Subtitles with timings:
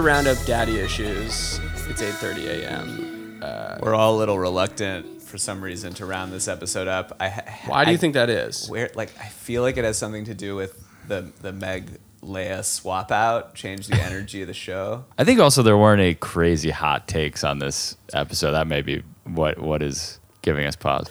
[0.00, 1.60] to round up daddy issues.
[1.88, 3.38] It's 8:30 a.m.
[3.42, 7.16] Uh, We're all a little reluctant for some reason to round this episode up.
[7.20, 7.28] I,
[7.66, 8.68] why do you I- think that is?
[8.68, 12.64] Where like I feel like it has something to do with the the Meg Leia
[12.64, 15.04] swap out, change the energy of the show.
[15.18, 18.52] I think also there weren't any crazy hot takes on this episode.
[18.52, 21.08] That may be what what is giving us pause.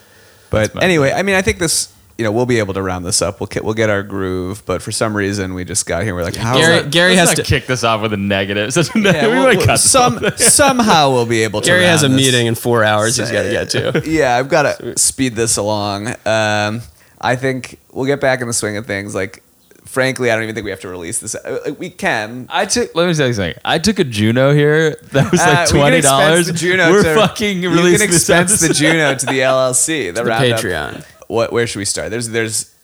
[0.49, 1.93] But anyway, I mean, I think this.
[2.19, 3.39] You know, we'll be able to round this up.
[3.39, 6.13] We'll get, we'll get our groove, but for some reason we just got here.
[6.13, 7.49] We're like, how is Gary, that- Gary Let's has not to.
[7.49, 8.73] kick this off with a negative.
[8.73, 11.67] So Yeah, we we'll- we'll- cut some somehow we'll be able to.
[11.67, 12.17] Gary has a this.
[12.17, 13.15] meeting in four hours.
[13.15, 14.03] He's got to get to.
[14.05, 16.09] yeah, I've got to speed this along.
[16.25, 16.81] Um,
[17.21, 19.15] I think we'll get back in the swing of things.
[19.15, 19.41] Like,
[19.85, 21.35] frankly, I don't even think we have to release this.
[21.35, 22.47] Uh, We can.
[22.49, 22.93] I took.
[22.95, 23.55] Let me say something.
[23.65, 24.97] I took a Juno here.
[25.13, 26.47] That was Uh, like we can twenty expense dollars.
[26.47, 28.73] the Juno We're to- fucking You releasing can this expense the.
[28.73, 30.59] Juno to the LLC, the, the roundup.
[30.59, 31.05] Patreon.
[31.29, 31.53] What?
[31.53, 32.09] Where should we start?
[32.11, 32.75] There's, there's,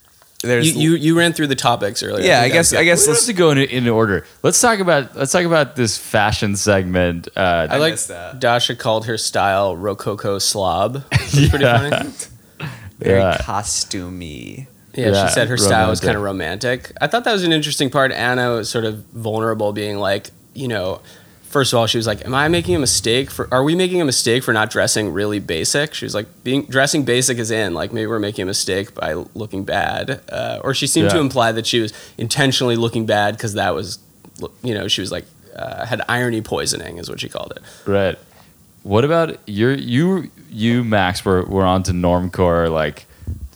[0.41, 0.73] there's.
[0.75, 2.25] You, you you ran through the topics earlier.
[2.25, 3.05] yeah, I guess, I guess.
[3.07, 4.25] We Let's, to go in, in order.
[4.43, 7.27] Let's talk about let's talk about this fashion segment.
[7.35, 8.39] Uh, I like that.
[8.39, 11.03] Dasha called her style rococo slob.
[11.11, 11.89] It's pretty Yeah.
[11.89, 12.69] funny.
[12.99, 13.37] very Yeah.
[13.41, 14.67] costumey.
[14.93, 16.91] Yeah, Yeah, she said her style was kind of romantic.
[17.01, 18.11] I thought that was an interesting part.
[18.13, 21.01] Anna was sort of vulnerable, being like, you know,
[21.55, 23.47] first of all, she was like, "Am I making a mistake for?
[23.49, 27.05] Are we making a mistake for not dressing really basic?" She was like, "Being dressing
[27.05, 27.73] basic is in.
[27.73, 31.53] Like maybe we're making a mistake by looking bad." Uh, or she seemed to imply
[31.53, 33.99] that she was intentionally looking bad because that was,
[34.63, 35.23] you know, she was like
[35.55, 37.63] uh, had irony poisoning, is what she called it.
[37.89, 38.17] Right.
[38.83, 43.05] What about your you you Max were were on to normcore like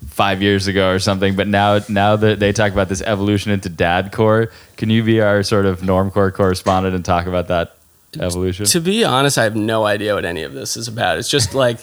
[0.07, 3.69] five years ago or something, but now now that they talk about this evolution into
[3.69, 7.75] dadcore, can you be our sort of normcore correspondent and talk about that
[8.19, 8.65] evolution?
[8.65, 11.17] To be honest, I have no idea what any of this is about.
[11.17, 11.79] It's just like,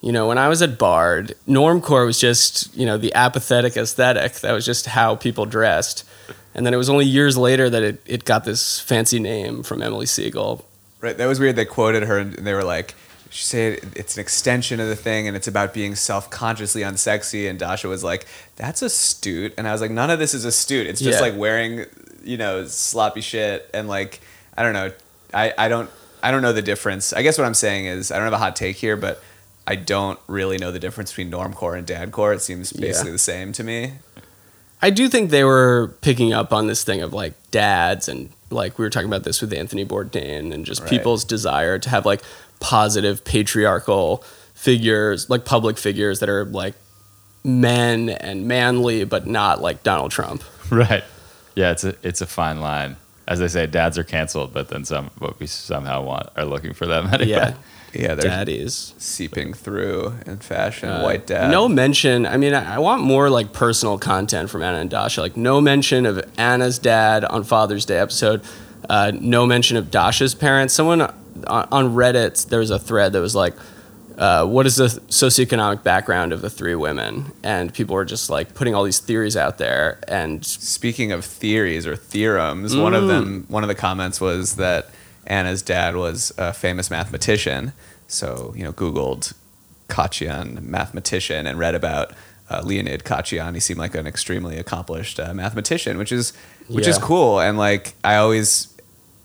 [0.00, 4.34] you know, when I was at Bard, normcore was just, you know, the apathetic aesthetic.
[4.40, 6.04] That was just how people dressed.
[6.54, 9.82] And then it was only years later that it, it got this fancy name from
[9.82, 10.64] Emily Segal.
[11.00, 11.16] Right.
[11.16, 11.56] That was weird.
[11.56, 12.94] They quoted her and they were like,
[13.30, 17.48] she said it's an extension of the thing and it's about being self-consciously unsexy.
[17.48, 18.26] And Dasha was like,
[18.56, 19.54] that's astute.
[19.56, 20.86] And I was like, none of this is astute.
[20.88, 21.26] It's just Yeah.
[21.28, 21.84] like wearing,
[22.24, 23.70] you know, sloppy shit.
[23.72, 24.20] And like,
[24.56, 24.90] I don't know.
[25.32, 25.88] I, I don't,
[26.22, 27.12] I don't know the difference.
[27.12, 29.22] I guess what I'm saying is I don't have a hot take here, but
[29.66, 32.34] I don't really know the difference between normcore and dadcore.
[32.34, 33.12] It seems basically Yeah.
[33.12, 33.92] the same to me.
[34.82, 38.78] I do think they were picking up on this thing of like dads and like
[38.78, 40.90] we were talking about this with Anthony Bourdain and just Right.
[40.90, 42.22] people's desire to have like
[42.60, 44.24] positive patriarchal
[44.54, 46.74] figures, like public figures that are like
[47.44, 50.42] men and manly, but not like Donald Trump.
[50.70, 51.04] right.
[51.54, 52.96] Yeah, it's a it's a fine line.
[53.30, 56.74] As they say, dads are canceled, but then some but we somehow want are looking
[56.74, 57.30] for them anyway.
[57.30, 57.54] Yeah,
[57.94, 58.14] Yeah.
[58.16, 58.92] They're daddies.
[58.98, 60.88] seeping through in fashion.
[60.88, 61.50] Uh, White dad.
[61.50, 62.26] No mention.
[62.26, 65.20] I mean, I I want more like personal content from Anna and Dasha.
[65.22, 68.42] Like no mention of Anna's dad on Father's Day episode.
[68.88, 70.74] Uh, no mention of Dasha's parents.
[70.74, 73.54] Someone on, on Reddit there was a thread that was like,
[74.20, 78.54] uh, "What is the socioeconomic background of the three women?" And people were just like
[78.54, 79.98] putting all these theories out there.
[80.06, 84.90] And Speaking of theories or theorems, one of them, one of the comments was that
[85.26, 87.72] Anna's dad was a famous mathematician.
[88.06, 89.34] So you know, Googled
[89.88, 92.12] Khachiyan mathematician and read about
[92.48, 93.54] uh, Leonid Khachiyan.
[93.54, 96.32] He seemed like an extremely accomplished uh, mathematician, which is
[96.68, 97.40] which is cool.
[97.40, 98.69] And like, I always.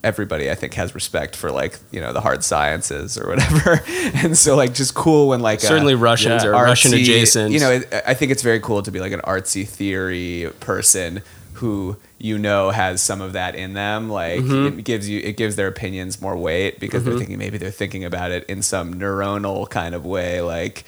[0.06, 3.82] Everybody, I think, has respect for like you know the hard sciences or whatever,
[4.14, 7.52] and so like just cool when like a- certainly Russians yeah, are Russian adjacent.
[7.52, 11.22] You know, it, I think it's very cool to be like an artsy theory person
[11.54, 14.10] who you know has some of that in them.
[14.10, 14.80] Like Mm-hmm.
[14.80, 18.06] it gives you, it gives their opinions more weight because they're thinking maybe they're thinking
[18.06, 20.84] about it in some neuronal kind of way, like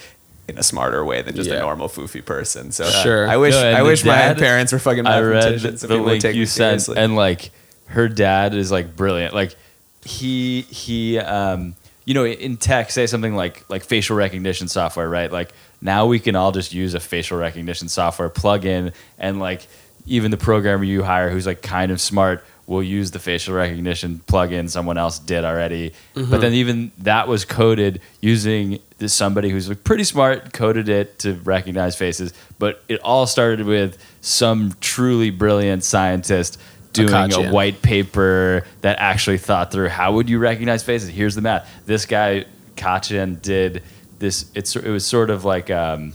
[0.47, 2.72] in a smarter way than just a normal foofy person.
[2.72, 3.27] So Sure.
[3.27, 5.83] I wish, No, I the wish my parents were fucking I read mathematicians.
[5.83, 7.51] and the would link take you sent, and like
[7.88, 9.34] her dad is like brilliant.
[9.34, 9.56] Like
[10.03, 11.75] he he um
[12.06, 15.31] you know in tech say something like like facial recognition software, right?
[15.31, 15.51] Like
[15.81, 19.68] now we can all just use a facial recognition software plugin, and like
[20.06, 24.22] even the programmer you hire who's like kind of smart will use the facial recognition
[24.28, 25.94] plugin someone else did already.
[26.30, 31.19] But then even that was coded using this somebody who's like pretty smart coded it
[31.19, 32.33] to recognize faces.
[32.60, 36.60] But it all started with some truly brilliant scientist
[36.97, 37.51] doing a Akachian.
[37.51, 41.09] white paper that actually thought through how would you recognize faces.
[41.09, 41.69] Here's the math.
[41.85, 42.45] This guy
[42.75, 43.83] Khachiyan did
[44.19, 44.49] this.
[44.53, 46.13] It's it was sort of like um,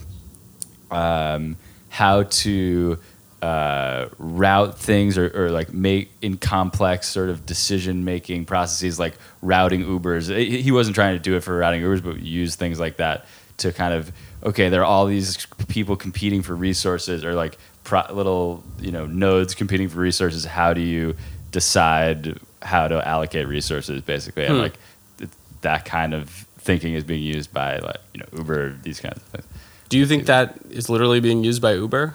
[0.91, 1.57] um,
[1.89, 2.99] how to
[3.43, 9.15] uh, route things or, or like make in complex sort of decision making processes like
[9.43, 10.35] routing Ubers.
[10.35, 13.27] He wasn't trying to do it for routing Ubers, but use things like that
[13.59, 14.13] to kind of
[14.45, 19.07] okay, there are all these people competing for resources or like pro- little you know
[19.07, 20.45] nodes competing for resources.
[20.45, 21.15] How do you
[21.51, 24.53] decide how to allocate resources, basically, Hmm.
[24.53, 24.79] and like
[25.19, 25.31] th-
[25.63, 29.23] that kind of thinking is being used by like you know Uber, these kinds of
[29.25, 29.45] things.
[29.89, 32.15] Do you think that is literally being used by Uber?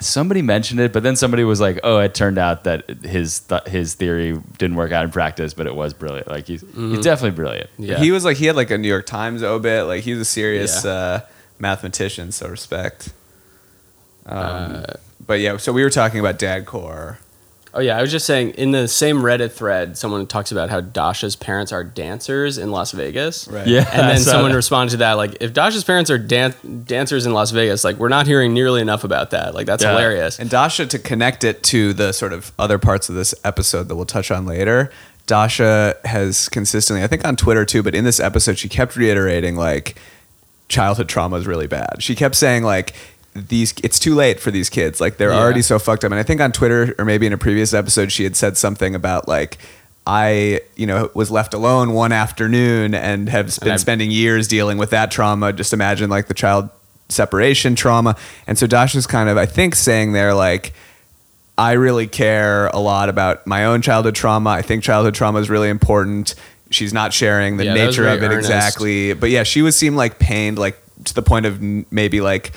[0.00, 3.66] Somebody mentioned it, but then somebody was like, "Oh, it turned out that his th-
[3.66, 6.26] his theory didn't work out in practice, but it was brilliant.
[6.28, 7.98] Like he's he's definitely brilliant." Yeah.
[7.98, 9.86] He was like he had like a New York Times obit.
[9.86, 10.90] Like he's a serious Yeah.
[10.90, 11.20] uh,
[11.60, 12.32] mathematician.
[12.32, 13.12] So respect.
[14.26, 14.82] Um, Uh,
[15.26, 17.18] but yeah, so we were talking about dad core.
[17.74, 20.82] Oh yeah, I was just saying in the same Reddit thread, someone talks about how
[20.82, 23.48] Dasha's parents are dancers in Las Vegas.
[23.48, 23.66] Right.
[23.66, 24.56] Yeah, And then someone that.
[24.56, 26.54] responded to that like, if Dasha's parents are dan-
[26.84, 29.54] dancers in Las Vegas, like we're not hearing nearly enough about that.
[29.54, 29.92] Like that's Yeah.
[29.92, 30.38] hilarious.
[30.38, 33.96] And Dasha, to connect it to the sort of other parts of this episode that
[33.96, 34.90] we'll touch on later,
[35.26, 39.56] Dasha has consistently, I think on Twitter too, but in this episode, she kept reiterating
[39.56, 39.96] like
[40.68, 41.96] childhood trauma is really bad.
[42.02, 42.92] She kept saying like
[43.34, 45.00] these it's too late for these kids.
[45.00, 45.38] Like they're Yeah.
[45.40, 46.10] already so fucked up.
[46.12, 48.94] And I think on Twitter or maybe in a previous episode, she had said something
[48.94, 49.58] about like
[50.06, 54.76] I, you know, was left alone one afternoon and have been I- spending years dealing
[54.76, 55.52] with that trauma.
[55.52, 56.70] Just imagine like the child
[57.08, 58.16] separation trauma.
[58.46, 60.72] And so Dasha's kind of, I think, saying there like,
[61.56, 64.50] I really care a lot about my own childhood trauma.
[64.50, 66.34] I think childhood trauma is really important.
[66.70, 68.48] She's not sharing the Yeah, nature of it earnest.
[68.50, 69.12] exactly.
[69.12, 71.60] But yeah, she would seem like pained, like to the point of
[71.92, 72.52] maybe like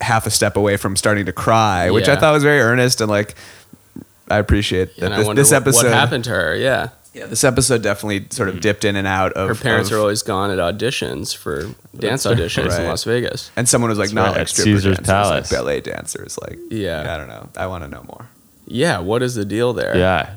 [0.00, 3.10] half a step away from starting to cry, which I thought was very earnest and
[3.10, 3.34] like
[4.28, 6.56] I appreciate that and this, wonder this episode what happened to her.
[6.56, 6.90] Yeah.
[7.12, 8.60] Yeah, this episode definitely sort of mm.
[8.60, 11.62] dipped in and out of Her parents of- are always gone at auditions for
[11.96, 12.80] dance That's auditions right.
[12.80, 13.52] in Las Vegas.
[13.54, 15.52] and someone was like That's not right, like at Caesar's dancers, Palace.
[15.52, 16.38] like ballet dancers.
[16.42, 17.14] Like Yeah.
[17.14, 17.48] I don't know.
[17.56, 18.28] I want to know more.
[18.66, 19.96] Yeah, what is the deal there?
[19.96, 20.34] Yeah,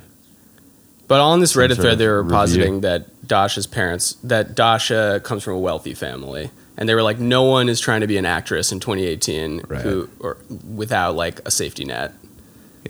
[1.08, 2.36] But on this Some Reddit thread, they were review.
[2.38, 7.20] positing that Dasha's parents, that Dasha comes from a wealthy family, and they were like,
[7.20, 9.82] no one is trying to be an actress in 2018 Right.
[9.82, 10.38] who or
[10.74, 12.14] without like a safety net.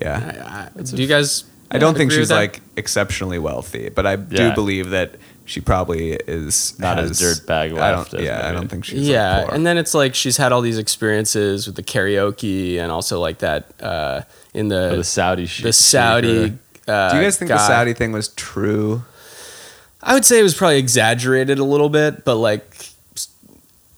[0.01, 0.69] Yeah.
[0.75, 1.43] I, I, do you guys?
[1.71, 6.77] I don't think she's like exceptionally wealthy, but I do believe that she probably is
[6.79, 8.23] Not a has- dirtbag I left, don't.
[8.23, 8.99] Yeah, isn't I don't think she's.
[9.01, 9.53] like, yeah, poor.
[9.55, 13.39] and then it's like she's had all these experiences with the karaoke and also like
[13.39, 14.21] that uh,
[14.53, 16.53] in the Or the Saudi sh- the Saudi.
[16.87, 17.57] Uh, do you guys think the.
[17.57, 19.03] Saudi thing was true?
[20.01, 22.89] I would say it was probably exaggerated a little bit, but like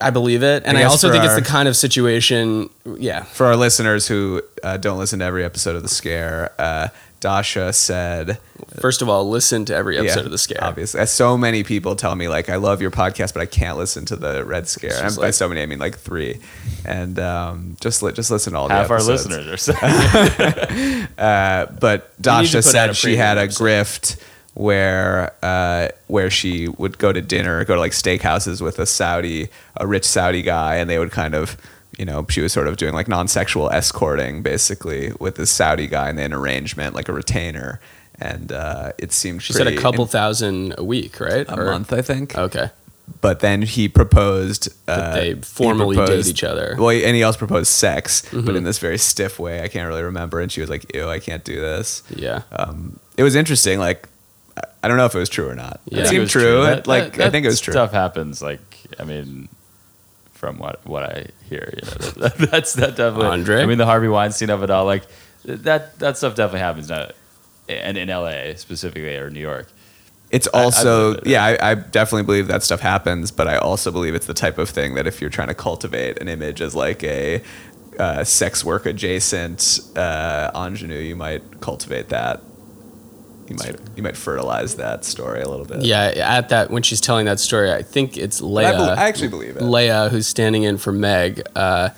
[0.01, 2.69] I believe it, and I I, also for think it's the kind of situation.
[2.85, 6.87] Yeah, For our listeners who uh, don't listen to every episode of The Scare, uh,
[7.19, 8.37] Dasha said,
[8.79, 10.63] First of all, listen to every episode yeah, of the scare.
[10.63, 13.77] Obviously, As so many people tell me like, I love your podcast, but I can't
[13.77, 14.93] listen to the Red Scare.
[14.93, 16.39] And just by so many, I mean like three.
[16.85, 21.07] And um, just li- just listen to all half the our listeners are saying.
[21.17, 24.17] Uh, but Dasha said she had a premium grift
[24.53, 29.47] where uh, where she would go to dinner, go to like steakhouses with a Saudi,
[29.77, 31.57] a rich Saudi guy, and they would kind of,
[31.97, 36.09] you know, she was sort of doing like non-sexual escorting basically with this Saudi guy,
[36.09, 37.79] and they had an arrangement like a retainer,
[38.19, 41.47] and uh, it seemed She said a couple thousand a week, right?
[41.47, 42.37] a Or- month, I think.
[42.37, 42.69] Okay.
[43.21, 46.75] But then he proposed That uh, they he formally date each other.
[46.77, 48.45] Well, and he also proposed sex, Mm-hmm.
[48.45, 49.63] but in this very stiff way.
[49.63, 50.39] I can't really remember.
[50.39, 52.43] And she was like, "Ew, I can't do this." Yeah.
[52.51, 53.79] um, it was interesting.
[53.79, 54.07] Like,
[54.81, 55.79] I- I don't know if it was true or not.
[55.85, 56.01] Yeah.
[56.03, 56.63] It seemed was true.
[56.63, 57.73] That- like, that- I think it was true.
[57.73, 58.41] Stuff happens.
[58.41, 58.59] Like,
[58.99, 59.49] I mean,
[60.33, 63.27] from what what I hear, you know, that, that's that definitely.
[63.27, 63.61] Andre?
[63.61, 64.85] I mean, the Harvey Weinstein of it all.
[64.85, 65.03] Like,
[65.45, 67.09] that that stuff definitely happens now,
[67.67, 68.55] and in L.A.
[68.57, 69.67] specifically or New York.
[70.31, 71.29] It's I also, believe it.
[71.31, 74.59] yeah, I, I definitely believe that stuff happens, but I also believe it's the type
[74.59, 77.41] of thing that if you're trying to cultivate an image as like a
[77.97, 82.41] uh, sex work adjacent uh, ingenue, you might cultivate that.
[83.49, 85.81] You might you might fertilize that story a little bit.
[85.81, 88.97] Yeah, at that when she's telling that story, I think it's I, Leia.
[88.97, 89.63] I actually believe it.
[89.63, 91.89] Leia, who's standing in for Meg, uh,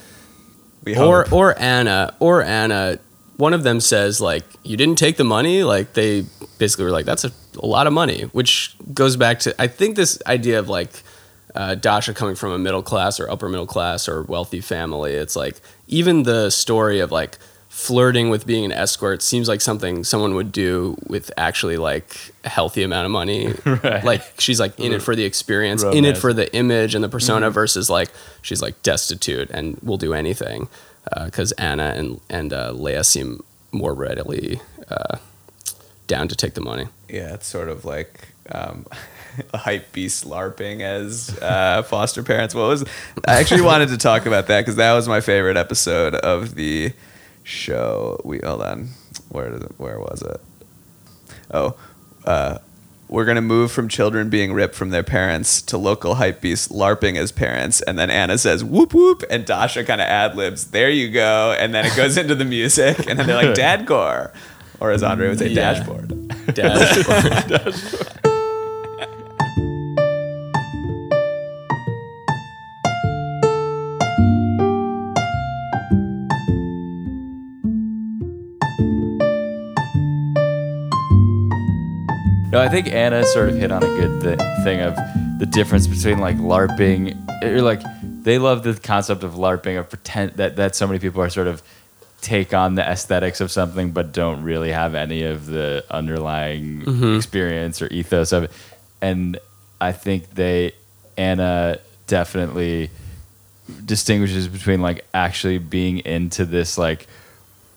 [0.84, 3.00] We or or Anna, or Anna.
[3.38, 6.26] One of them says like, "You didn't take the money." Like they
[6.58, 7.32] basically were like, "That's a,
[7.62, 10.92] a lot of money," which goes back to I think this idea of like
[11.56, 15.14] uh, Dasha coming from a middle class or upper middle class or wealthy family.
[15.14, 17.38] It's like even the story of like
[17.72, 22.50] flirting with being an escort seems like something someone would do with actually like a
[22.50, 23.54] healthy amount of money.
[23.66, 24.04] Right.
[24.04, 27.10] Like she's like in it for the experience, in it for the image and the
[27.10, 28.12] persona versus like
[28.42, 30.68] she's like destitute and will do anything
[31.26, 34.60] because Anna and and uh, Leia seem more readily
[34.90, 35.18] uh,
[36.08, 36.88] down to take the money.
[37.08, 38.86] Yeah, it's sort of like um,
[39.54, 42.54] a hype beast LARPing as uh, foster parents.
[42.54, 42.84] What was?
[43.26, 46.92] I actually wanted to talk about that because that was my favorite episode of the
[47.52, 48.20] show.
[48.24, 48.90] We hold on,
[49.30, 50.40] where did it, where was it?
[51.54, 51.76] Oh,
[52.26, 52.58] uh,
[53.10, 57.18] we're gonna move from children being ripped from their parents to local hype beasts LARPing
[57.18, 60.72] as parents, and then Anna says whoop whoop, and Dasha kind of ad libs.
[60.72, 63.56] There you go, and then it goes into the music, and then they're like
[63.86, 64.32] dadcore.
[64.80, 65.74] or as Andre would say, Yeah.
[65.74, 66.28] dashboard.
[66.56, 68.22] Dashboard.
[82.52, 84.94] No, I think Anna sort of hit on a good th- thing of
[85.40, 90.34] the difference between like LARPing, or like they love the concept of LARPing of pretend
[90.34, 91.64] that that so many people are sort of
[92.20, 97.16] take on the aesthetics of something but don't really have any of the underlying mm-hmm.
[97.16, 98.52] experience or ethos of it.
[99.02, 99.40] And
[99.80, 100.74] I think they
[101.18, 102.90] Anna definitely
[103.86, 107.08] distinguishes between like actually being into this like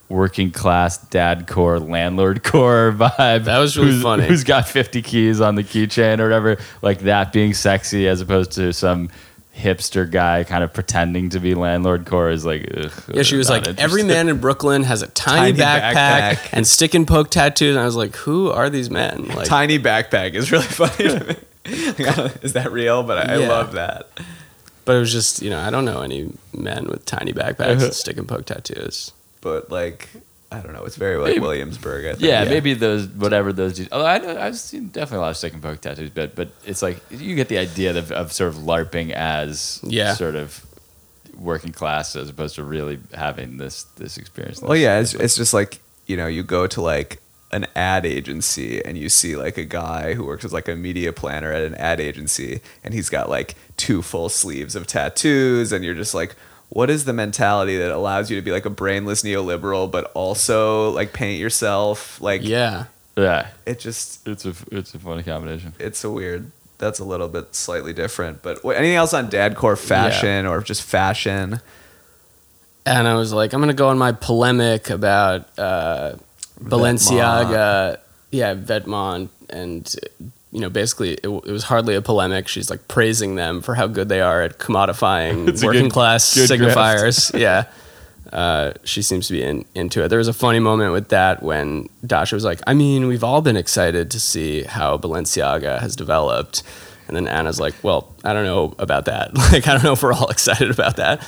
[0.08, 4.26] working class dad core landlord core vibe That was really who's, funny.
[4.26, 8.52] who's got 50 keys on the keychain or whatever like that being sexy as opposed
[8.52, 9.08] to some
[9.56, 13.48] hipster guy kind of pretending to be landlord core is like ugh, Yeah, she was
[13.48, 15.94] like, every man in Brooklyn has a tiny, Tiny backpack,
[16.34, 16.48] backpack.
[16.52, 17.76] and stick and poke tattoos.
[17.76, 19.26] And I was like, who are these men?
[19.28, 21.36] Like, Tiny backpack is really funny to me.
[21.98, 23.04] Like, I don't- is that real?
[23.04, 24.08] But I, I love that.
[24.84, 27.94] but it was just, you know, I don't know any men with tiny backpacks and
[27.94, 29.12] stick and poke tattoos.
[29.44, 30.08] But like,
[30.50, 30.84] I don't know.
[30.84, 32.04] It's very like Williamsburg.
[32.06, 32.22] I think.
[32.22, 32.48] yeah, Yeah.
[32.50, 33.74] maybe those whatever those.
[33.76, 36.34] dudes- Although I know, I've seen definitely a lot of stick and poke tattoos, but
[36.34, 40.14] but it's like you get the idea of, of sort of larping as Yeah.
[40.14, 40.64] sort of
[41.36, 44.60] working class as opposed to really having this this experience.
[44.62, 47.20] Well, yeah, it's, it's just like you know, you go to like
[47.52, 51.12] an ad agency and you see like a guy who works as like a media
[51.12, 55.84] planner at an ad agency, and he's got like two full sleeves of tattoos, and
[55.84, 56.34] you're just like.
[56.70, 60.90] What is the mentality that allows you to be like a brainless neoliberal, but also
[60.90, 62.20] like paint yourself?
[62.20, 62.86] Like, Yeah.
[63.16, 65.72] yeah, it just it's a it's a funny combination.
[65.78, 66.50] it's a weird.
[66.78, 68.42] That's a little bit slightly different.
[68.42, 71.60] But what, anything else on dadcore fashion or just fashion?
[72.84, 76.16] And I was like, I'm going to go on my polemic about uh,
[76.60, 77.98] Balenciaga.
[78.30, 79.28] Yeah, Vetements.
[79.48, 79.94] And,
[80.54, 82.48] you know, basically, it, w- it was hardly a polemic.
[82.48, 86.48] She's like praising them for how good they are at commodifying working good- class good
[86.48, 87.36] signifiers.
[87.38, 87.64] yeah.
[88.32, 90.08] Uh, she seems to be in, into it.
[90.08, 93.42] There was a funny moment with that when Dasha was like, I mean, we've all
[93.42, 96.62] been excited to see how Balenciaga has developed.
[97.06, 99.32] And then Anna's like, well, I don't know about that.
[99.52, 101.20] Like, I don't know if we're all excited about that.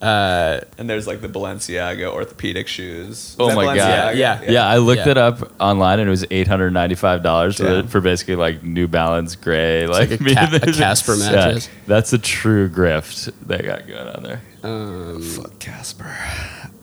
[0.00, 3.08] Uh, And there's like the Balenciaga orthopedic shoes.
[3.10, 3.76] Is Oh that my God.
[3.78, 4.16] Balenciaga?
[4.16, 4.42] Yeah.
[4.48, 5.10] Yeah, I looked Yeah.
[5.10, 7.82] it up online and it was eight hundred ninety five dollars for, Yeah.
[7.86, 11.68] for basically like New Balance gray, like, like a Ca- a Casper mattress.
[11.86, 14.40] that's a true grift they got going on there.
[14.62, 16.16] um, Fuck Casper.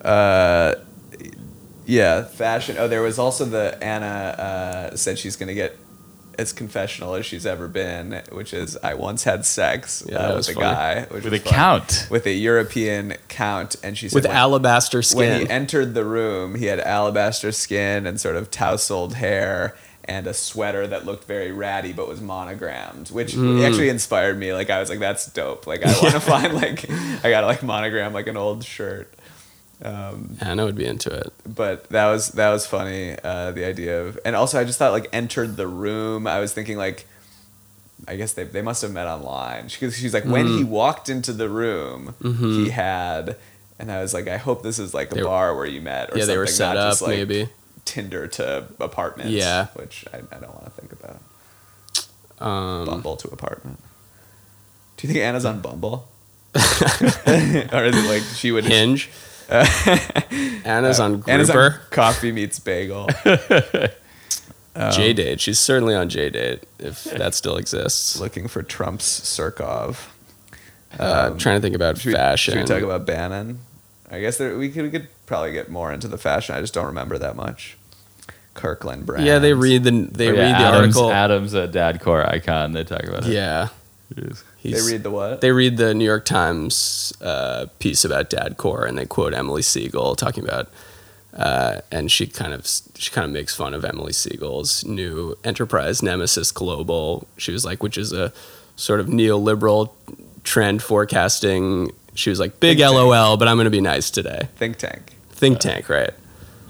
[0.03, 0.75] Uh,
[1.85, 2.75] yeah, fashion.
[2.79, 4.05] Oh, there was also the Anna
[4.91, 5.75] uh, said she's gonna get
[6.39, 10.49] as confessional as she's ever been, which is I once had sex Yeah, uh, with
[10.49, 10.65] a funny.
[10.65, 11.53] guy which With a fun.
[11.53, 12.07] count.
[12.09, 15.41] with a European count, and she said with when- alabaster when skin.
[15.41, 20.33] he entered the room, he had alabaster skin and sort of tousled hair and a
[20.33, 23.63] sweater that looked very ratty but was monogrammed, which Mm.
[23.67, 24.53] actually inspired me.
[24.53, 25.67] Like I was like, that's dope.
[25.67, 26.89] Like I want to find like
[27.23, 29.13] I gotta like monogram like an old shirt.
[29.81, 31.31] Um, Anna would be into it.
[31.45, 33.15] but that was that was funny.
[33.23, 36.27] Uh, the idea of and also I just thought like entered the room.
[36.27, 37.05] I was thinking like.
[38.07, 39.67] I guess they, they must have met online.
[39.67, 40.57] She, she's like, when Mm.
[40.59, 43.35] he walked into the room, he had,
[43.77, 45.15] and I was like, I hope this is like a Mm-hmm.
[45.17, 47.49] They were- bar where you met, or Yeah, they were set up just, like, maybe.
[47.83, 49.33] Tinder to apartments.
[49.33, 49.67] Yeah.
[49.73, 51.17] which I, I don't want to think about.
[52.39, 53.79] Um, Bumble to apartment.
[54.95, 56.07] Do you think Anna's on Bumble?
[56.55, 59.09] or is it like she would Hinge.
[60.65, 63.09] Anna's on Uh, Anna's on Coffee Meets Bagel.
[64.91, 65.41] J Date.
[65.41, 68.19] She's certainly on J Date if that still exists.
[68.19, 70.07] looking for Trump's Surkov.
[70.97, 72.53] Uh, trying to think about Should we, fashion.
[72.53, 73.59] should we talk about Bannon?
[74.09, 76.55] I guess there, we could we could probably get more into the fashion.
[76.55, 77.77] I just don't remember that much.
[78.55, 79.25] Kirkland brand.
[79.25, 81.11] yeah, they read the they Oh, yeah, read the Adam's, article.
[81.11, 82.71] Adam's a dad core icon.
[82.73, 83.33] They talk about it.
[83.33, 83.67] yeah,
[84.13, 84.43] Jeez.
[84.63, 85.41] They read the what?
[85.41, 90.17] they read the New York Times uh, piece about Dadcore, and they quote Emily Segal
[90.17, 90.69] talking about,
[91.33, 96.03] uh, and she kind of she kind of makes fun of Emily Segal's new enterprise,
[96.03, 97.27] Nemesis Global.
[97.37, 98.33] She was like, which is a
[98.75, 99.91] sort of neoliberal
[100.43, 101.91] trend forecasting.
[102.15, 102.95] She was like, big Think tank.
[102.95, 104.49] LOL, but I'm going to be nice today.
[104.57, 105.13] Think tank.
[105.29, 106.11] Think tank, right?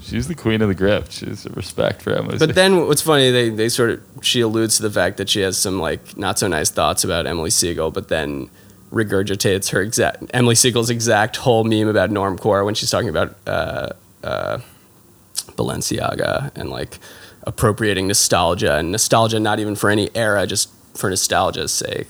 [0.00, 1.12] She's the queen of the grift.
[1.12, 2.38] She's a respect for Emily.
[2.38, 5.40] But then what's funny, they, they sort of she alludes to the fact that she
[5.40, 8.50] has some like not so nice thoughts about Emily Segal, but then
[8.90, 13.90] regurgitates her exact Emily Segal's exact whole meme about normcore when she's talking about uh,
[14.24, 14.58] uh,
[15.56, 16.98] Balenciaga and like
[17.44, 22.08] appropriating nostalgia and nostalgia not even for any era, just for nostalgia's sake.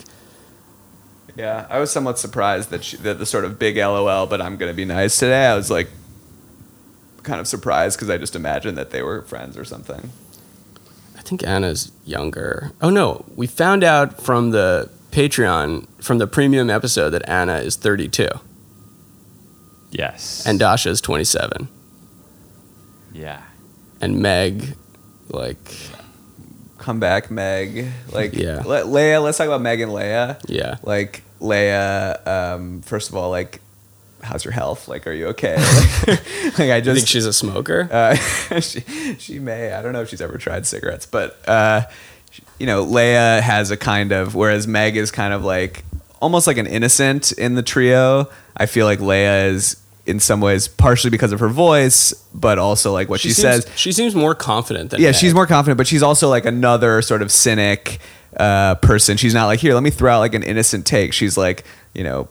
[1.37, 4.57] Yeah, I was somewhat surprised that she, that the sort of big LOL, but I'm
[4.57, 5.47] gonna be nice today.
[5.47, 5.89] I was like,
[7.23, 10.11] kind of surprised because I just imagined that they were friends or something.
[11.17, 12.73] I think Anna's younger.
[12.81, 17.77] Oh no, we found out from the Patreon from the premium episode that Anna is
[17.77, 18.29] 32
[19.91, 20.45] Yes.
[20.47, 21.69] and Dasha is 27
[23.13, 23.43] yeah.
[24.01, 24.77] and Meg
[25.29, 25.77] like
[26.79, 27.89] Come back, Meg.
[28.11, 28.63] Like, Yeah.
[28.65, 29.23] Le- Leia.
[29.23, 30.41] Let's talk about Meg and Leia.
[30.49, 30.77] yeah.
[30.83, 32.27] Like Leia.
[32.27, 33.61] Um, first of all, like,
[34.23, 34.89] how's your health?
[34.89, 35.57] Like, are you okay?
[36.07, 37.89] like, I I just think she's a smoker.
[37.91, 38.15] Uh,
[38.61, 38.81] she,
[39.19, 39.73] she may.
[39.73, 41.83] I don't know if she's ever tried cigarettes, but uh,
[42.59, 45.85] you know, Leia has a kind of, whereas Meg is kind of like
[46.21, 48.29] almost like an innocent in the trio.
[48.57, 52.93] I feel like Leia is in some ways partially because of her voice, but also
[52.93, 53.69] like what she, seems, says.
[53.77, 55.15] she seems more confident than Yeah, Meg.
[55.17, 58.01] she's more confident, but she's also like another sort of cynic
[58.37, 59.17] uh, person.
[59.17, 61.13] She's not like, here, let me throw out like an innocent take.
[61.13, 62.29] She's like, you know,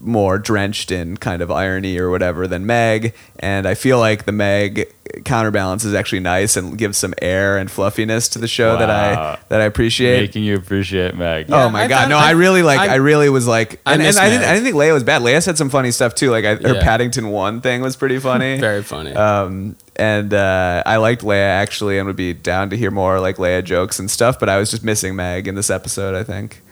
[0.00, 3.14] more drenched in kind of irony or whatever than Meg.
[3.38, 4.90] And I feel like the Meg
[5.24, 9.38] counterbalance is actually nice and gives some air and fluffiness to the show that I
[9.48, 10.20] that I appreciate.
[10.20, 11.48] Making you appreciate Meg.
[11.48, 11.98] Yeah, oh my I god!
[12.02, 12.78] thought- no, I- I, really like.
[12.80, 14.44] I, I- really was like, I and, and I didn't.
[14.44, 15.20] I didn't think Leia was bad.
[15.22, 16.30] Leia said some funny stuff too.
[16.30, 16.82] Like I, her Yeah.
[16.82, 18.56] Paddington One thing was pretty funny.
[18.60, 19.12] very funny.
[19.12, 23.36] Um, and uh, I liked Leia actually, and would be down to hear more like
[23.36, 24.38] Leia jokes and stuff.
[24.38, 26.14] But I was just missing Meg in this episode.
[26.14, 26.62] I think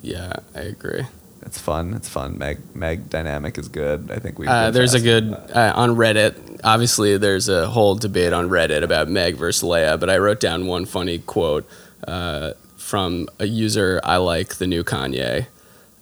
[0.00, 1.02] yeah, I agree.
[1.50, 1.94] It's fun.
[1.94, 2.38] It's fun.
[2.38, 4.08] Meg Meg dynamic is good.
[4.12, 4.46] I think we.
[4.46, 6.60] Uh, there's a good uh, on Reddit.
[6.62, 10.68] Obviously, there's a whole debate on Reddit about Meg versus Leia, but I wrote down
[10.68, 11.68] one funny quote
[12.06, 15.48] uh, from a user I like the new Kanye,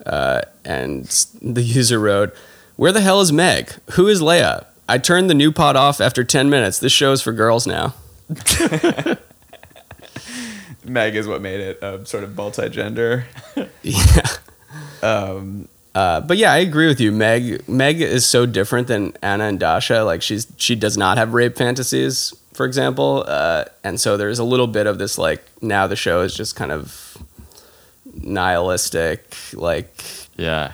[0.05, 1.07] uh, and
[1.41, 2.35] the user wrote,
[2.77, 3.73] "Where the hell is Meg?
[3.93, 4.67] Who is Leia?
[4.87, 6.79] I turned the new pod off after ten minutes.
[6.79, 7.95] This show's for girls now."
[10.85, 13.25] Meg is what made it uh, sort of multi gender.
[13.83, 14.27] yeah.
[15.03, 17.11] Um, Uh, but yeah, I agree with you.
[17.11, 20.05] Meg Meg is so different than Anna and Dasha.
[20.05, 23.25] Like she's she does not have rape fantasies, for example.
[23.27, 26.55] Uh, and so there's a little bit of this like now the show is just
[26.55, 27.17] kind of
[28.15, 29.35] nihilistic.
[29.55, 29.93] Like
[30.37, 30.73] Yeah.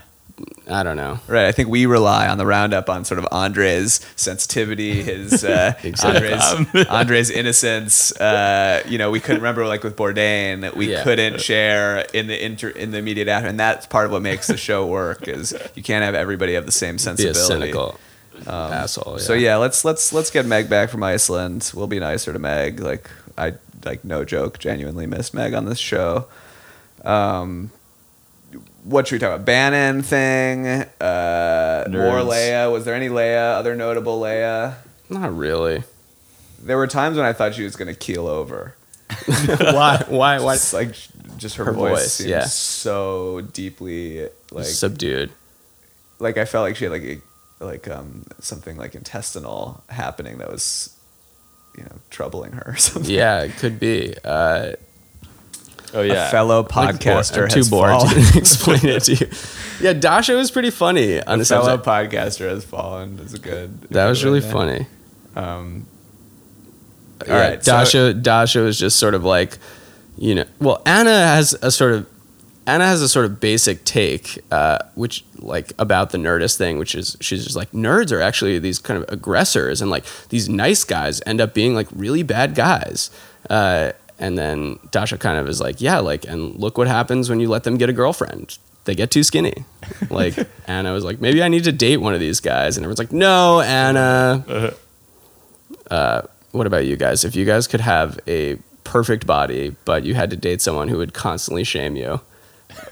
[0.71, 1.19] I don't know.
[1.29, 1.47] Right.
[1.47, 6.33] I think we rely on the roundup on sort of Andre's sensitivity, his uh, Exactly.
[6.33, 8.13] Andre's Andre's innocence.
[8.19, 11.03] Uh, you know, we couldn't remember like with Bourdain, we Yeah.
[11.03, 14.47] couldn't share in the inter in the immediate after, and that's part of what makes
[14.47, 15.29] the show work.
[15.29, 17.41] Is you can't have everybody have the same Be a sensibility.
[17.47, 18.01] cynical
[18.47, 19.19] asshole.
[19.19, 21.71] So yeah, let's let's let's get Meg back from Iceland.
[21.75, 22.81] We'll be nicer to Meg.
[22.81, 23.53] Like I
[23.85, 26.27] like no joke, genuinely missed Meg on this show.
[27.05, 27.71] Um,
[28.85, 29.45] what should we talk about?
[29.45, 30.67] Bannon thing.
[31.01, 32.31] Uh, more Nerds.
[32.31, 32.73] Leia.
[32.73, 33.55] Was there any Leia?
[33.57, 34.75] Other notable Leia?
[35.11, 35.83] not really.
[36.63, 38.75] There were times when I thought she was gonna keel over.
[39.27, 40.03] why?
[40.09, 40.39] Why?
[40.41, 40.55] Why?
[40.55, 40.95] It's like
[41.37, 42.45] just her, Her voice, voice, seems yeah.
[42.45, 45.31] so deeply like Subdued.
[46.21, 50.51] like I felt like she had like a, like um something like intestinal happening that
[50.51, 50.97] was
[51.77, 53.11] you know troubling her or something.
[53.15, 54.15] Yeah, it could be.
[54.25, 54.73] Uh,
[55.95, 56.29] Oh yeah.
[56.29, 58.11] A fellow like, podcaster I'm too has bored fallen.
[58.11, 59.29] to explain it to you.
[59.81, 63.17] Yeah, Dasha was pretty funny on a fellow podcaster has fallen.
[63.17, 63.81] That's a good.
[63.91, 64.87] That was really funny.
[65.37, 65.87] Um,
[67.23, 69.59] all yeah, right, so- Dasha Dasha was just sort of like,
[70.19, 72.07] you know, well, Anna has a sort of
[72.67, 76.95] Anna has a sort of basic take, uh, which like about the Nerdist thing, which
[76.95, 80.83] is she's just like nerds are actually these kind of aggressors, and like these nice
[80.83, 83.11] guys end up being like really bad guys.
[83.51, 87.41] Uh, and then Dasha kind of is like, yeah, like, and look what happens when
[87.41, 88.59] you let them get a girlfriend.
[88.85, 89.65] They get too skinny.
[90.11, 90.35] Like
[90.67, 93.13] Anna was like, maybe I need to date one of these guys, and everyone's like,
[93.13, 94.75] no, Anna.
[95.91, 96.23] Uh,
[96.53, 97.25] what about you guys?
[97.25, 100.99] If you guys could have a perfect body, but you had to date someone who
[100.99, 102.21] would constantly shame you,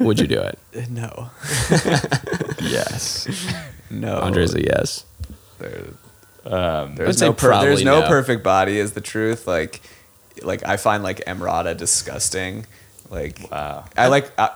[0.01, 0.59] would you do it?
[0.91, 1.31] no,
[2.61, 3.29] yes.
[3.91, 4.19] no.
[4.21, 5.05] Andre's a yes.
[5.59, 5.85] There-
[6.45, 8.09] Um, there's no per- there's no no.
[8.09, 8.79] perfect body.
[8.79, 9.81] Is the truth like
[10.45, 12.67] like I find like Emrata disgusting.
[13.11, 13.85] Like wow.
[13.97, 14.31] I like.
[14.39, 14.51] Uh,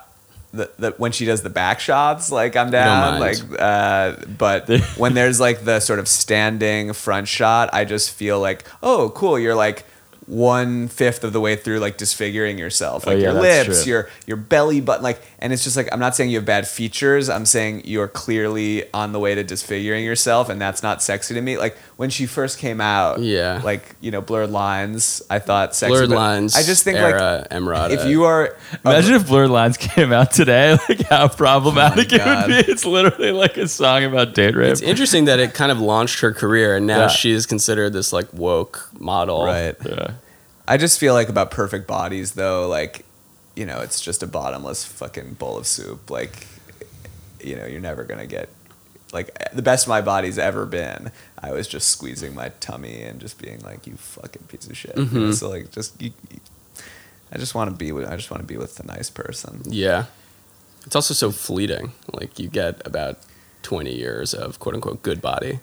[0.52, 5.12] the, the, when she does the back shots, like I'm down, like, uh, but when
[5.12, 9.54] there's like the sort of standing front shot, I just feel like, oh, cool, you're
[9.54, 9.84] like
[10.26, 13.92] one fifth of the way through, like disfiguring yourself, Oh, like yeah, your lips, true.
[13.92, 16.66] your your belly button, like, and it's just like I'm not saying you have bad
[16.66, 21.34] features, I'm saying you're clearly on the way to disfiguring yourself, and that's not sexy
[21.34, 21.58] to me.
[21.58, 23.60] Like when she first came out, Yeah.
[23.64, 26.56] like you know, blurred lines, I thought sexy, Blurred lines.
[26.56, 27.90] I just think like era, Emrata.
[27.90, 28.48] if you are
[28.84, 32.48] um, Imagine if Blurred Lines came out today, like how problematic oh it God.
[32.50, 32.72] would be.
[32.72, 34.72] It's literally like a song about date rape.
[34.72, 37.08] it's interesting that it kind of launched her career, and now Yeah.
[37.08, 39.44] she is considered this like woke model.
[39.44, 39.74] right.
[39.84, 40.12] yeah.
[40.68, 43.04] I just feel like about perfect bodies though, like,
[43.54, 46.10] you know, it's just a bottomless fucking bowl of soup.
[46.10, 46.46] Like,
[47.40, 48.48] you know, you're never gonna get
[49.12, 51.12] like the best my body's ever been.
[51.38, 54.96] I was just squeezing my tummy and just being like, "You fucking piece of shit."
[54.96, 55.30] Mm-hmm.
[55.32, 56.40] So like, just you, you-
[57.32, 58.08] I just want to be with.
[58.08, 59.62] I just want to be with a nice person.
[59.66, 60.06] Yeah.
[60.84, 61.92] It's also so fleeting.
[62.12, 63.18] Like you get about
[63.62, 65.60] 20 years of quote unquote good body.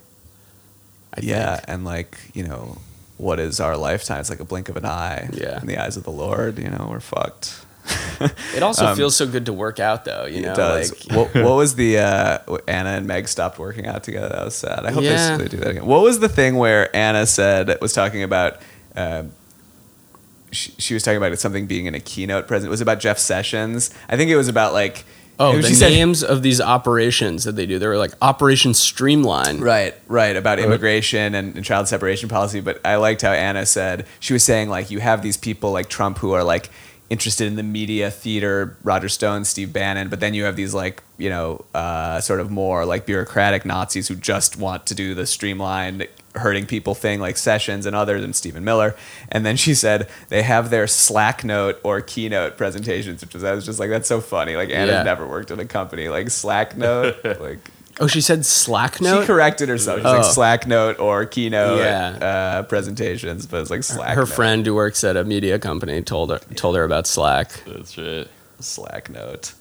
[1.16, 1.66] I yeah, think.
[1.70, 2.78] and like you know,
[3.18, 4.20] what is our lifetime?
[4.20, 5.30] It's like a blink of an eye.
[5.34, 5.60] Yeah.
[5.62, 7.66] in the eyes of the Lord, you know, we're fucked.
[8.56, 10.54] It also Um, feels so good to work out though, you know?
[10.54, 11.10] it does.
[11.10, 14.30] Like what, what was the uh, Anna and Meg stopped working out together?
[14.30, 14.86] That was sad.
[14.86, 15.38] I hope Yeah.
[15.38, 15.86] they, do that again.
[15.86, 18.60] What was the thing where Anna said was talking about?
[18.96, 19.24] Uh,
[20.52, 22.68] she, she was talking about something being in a keynote present.
[22.68, 23.90] It was about Jeff Sessions.
[24.08, 25.04] I think it was about like.
[25.40, 27.80] Oh, the said- names of these operations that they do.
[27.80, 29.60] They were like Operation Streamline.
[29.60, 32.62] Right, right, about immigration and, and child separation policy.
[32.62, 35.90] But I liked how Anna said she was saying like you have these people like
[35.90, 36.70] Trump who are like
[37.10, 41.04] interested in the media, theater, Roger Stone, Steve Bannon, but then you have these like
[41.18, 45.26] you know uh, sort of more like bureaucratic Nazis who just want to do the
[45.26, 48.96] streamlined hurting people thing like Sessions and others and Stephen Miller.
[49.30, 53.54] And then she said they have their Slack note or keynote presentations, which was I
[53.54, 54.56] was just like that's so funny.
[54.56, 55.04] Like Anna's Yeah.
[55.04, 57.60] never worked at a company like Slack note, like.
[58.00, 59.22] Oh, she said Slack note.
[59.22, 60.00] She corrected herself.
[60.00, 60.14] She's Oh.
[60.14, 62.10] like Slack note or keynote Yeah.
[62.10, 64.16] uh, presentations, but it's like Slack.
[64.16, 64.30] Her note.
[64.30, 67.52] friend who works at a media company told her told her about Slack.
[67.68, 68.28] That's right.
[68.60, 69.54] Slack note.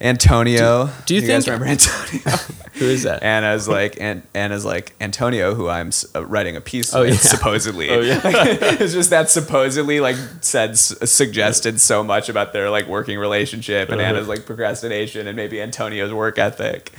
[0.00, 0.86] Antonio.
[0.86, 2.38] do- do you guys think- remember Antonio?
[2.74, 3.24] Who is that?
[3.24, 7.10] Anna's like and Anna's like Antonio, who I'm s- uh, writing a piece Oh, with,
[7.10, 7.16] yeah.
[7.36, 7.90] supposedly.
[7.90, 8.20] Oh, yeah.
[8.24, 13.88] it's just that supposedly like said s- suggested so much about their like working relationship
[13.90, 14.10] and Uh-huh.
[14.10, 16.92] Anna's like procrastination and maybe Antonio's work ethic.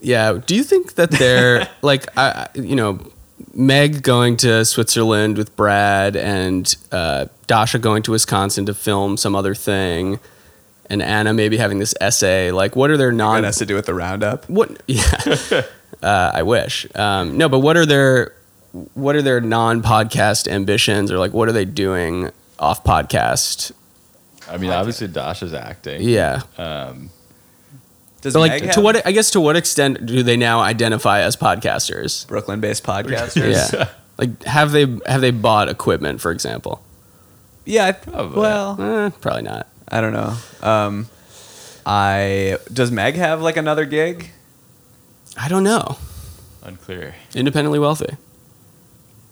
[0.00, 0.38] Yeah.
[0.46, 2.98] Do you think that they're like, I, I- you know,
[3.52, 9.36] Meg going to Switzerland with Brad and uh, Dasha going to Wisconsin to film some
[9.36, 10.18] other thing,
[10.90, 12.50] and Anna maybe having this essay?
[12.50, 13.44] Like, what are their That non?
[13.44, 14.48] has to do with the roundup.
[14.48, 14.82] What?
[14.86, 15.62] Yeah.
[16.02, 16.86] uh, I wish.
[16.94, 18.32] Um, no, but what are their
[18.94, 23.72] what are their non-podcast ambitions, or like what are they doing off podcast?
[24.48, 26.02] I mean, obviously Dasha's acting.
[26.02, 26.42] Yeah.
[26.56, 27.10] Um,
[28.20, 29.06] Does But like, Meg to what?
[29.06, 32.26] I guess to what extent do they now identify as podcasters?
[32.28, 33.72] Brooklyn-based podcasters?
[33.72, 33.88] Yeah.
[34.18, 36.82] like, have they have they bought equipment, for example?
[37.64, 38.40] Yeah, I- Probably.
[38.40, 39.66] well, Eh, probably not.
[39.90, 40.36] I don't know.
[40.62, 41.08] Um,
[41.86, 44.30] I does Meg have like another gig?
[45.36, 45.96] I don't know.
[46.62, 47.14] unclear.
[47.34, 48.16] Independently wealthy.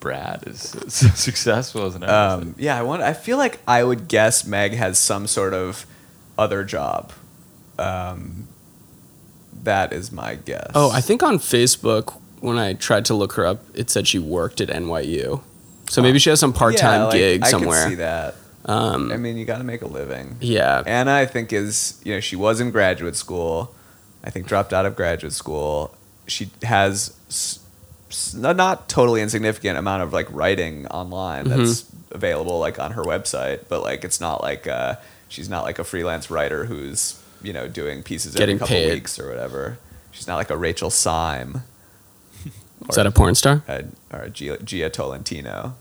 [0.01, 2.49] Brad is so successful as an artist.
[2.49, 3.03] Um, yeah, I want.
[3.03, 5.85] I feel like I would guess Meg has some sort of
[6.38, 7.12] other job.
[7.79, 8.47] Um,
[9.64, 10.71] that is my guess.
[10.75, 14.19] Oh, I think on Facebook when I tried to look her up, it said she
[14.19, 15.42] worked at NYU.
[15.90, 17.83] So maybe she has some part-time Yeah, like, gig I somewhere.
[17.83, 18.35] can see that.
[18.66, 20.37] Um, I mean, you got to make a living.
[20.40, 20.83] yeah.
[20.87, 23.74] Anna, I think is you know she was in graduate school.
[24.24, 25.94] I think dropped out of graduate school.
[26.26, 27.61] She has s-
[28.11, 31.59] s- a not totally insignificant amount of like writing online Mm-hmm.
[31.64, 34.96] that's available like on her website, but like it's not like uh,
[35.29, 38.92] she's not like a freelance writer who's you know doing pieces Getting every couple paid.
[38.94, 39.79] weeks or whatever.
[40.11, 41.62] She's not like a Rachel Syme
[42.88, 43.62] Is that a porn star?
[43.68, 45.74] uh, or a Jia, Jia Tolentino.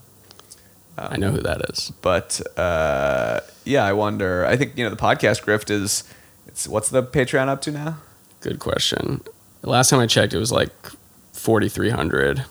[0.98, 1.92] I know who that is.
[2.02, 4.46] but uh, yeah, I wonder.
[4.46, 6.04] I think you know the podcast grift is.
[6.46, 7.98] It's what's the Patreon up to now?
[8.40, 9.22] Good question.
[9.62, 10.72] Last time I checked, it was like
[11.32, 12.44] 4,300.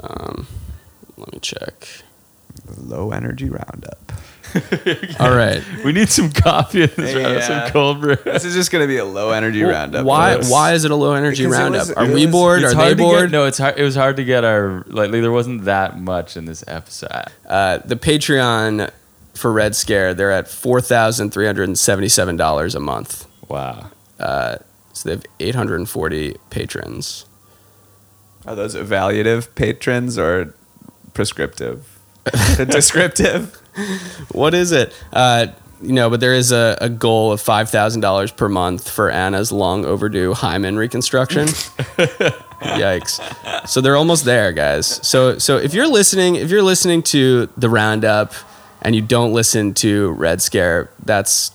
[0.00, 0.46] Um,
[1.16, 1.86] let me check.
[2.78, 4.12] Low energy roundup.
[5.20, 5.62] All right.
[5.84, 7.40] we need some coffee in this round, Yeah.
[7.64, 8.16] some cold brew.
[8.16, 10.04] This is just going to be a low energy roundup.
[10.06, 10.34] Why?
[10.34, 10.50] folks.
[10.50, 11.80] Why is it a low energy Because it roundup?
[11.88, 12.62] was- Are it we was- bored?
[12.62, 13.20] It's Are hard they to bored?
[13.22, 13.78] Get, no, it's hard.
[13.78, 15.10] It was hard to get our like.
[15.10, 17.24] There wasn't that much in this episode.
[17.48, 18.90] Uh, the Patreon
[19.34, 23.26] for Red Scare, they're at four thousand three hundred and seventy-seven dollars a month.
[23.48, 23.90] Wow.
[24.20, 24.56] Uh,
[24.92, 27.26] so they have eight hundred and forty patrons.
[28.46, 30.54] Are those evaluative patrons or
[31.14, 31.98] prescriptive?
[32.56, 33.60] Descriptive.
[34.32, 34.92] What is it?
[35.12, 35.48] Uh,
[35.82, 39.10] you know, but there is a, a goal of five thousand dollars per month for
[39.10, 41.46] Anna's long overdue hymen reconstruction.
[42.62, 43.68] Yikes!
[43.68, 44.86] So they're almost there, guys.
[45.06, 48.32] So so if you're listening, if you're listening to the roundup
[48.82, 51.50] and you don't listen to Red Scare, that's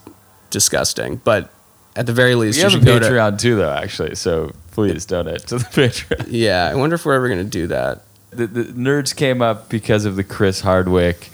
[0.50, 1.18] disgusting.
[1.24, 1.50] But
[1.96, 3.06] at the very least, We you have a should go to.
[3.06, 3.72] Patreon too, though.
[3.74, 6.26] Actually, so please donate to the Patreon.
[6.28, 8.04] Yeah, I wonder if we're ever gonna do that.
[8.32, 11.30] The, the nerds came up because of the Chris Hardwick.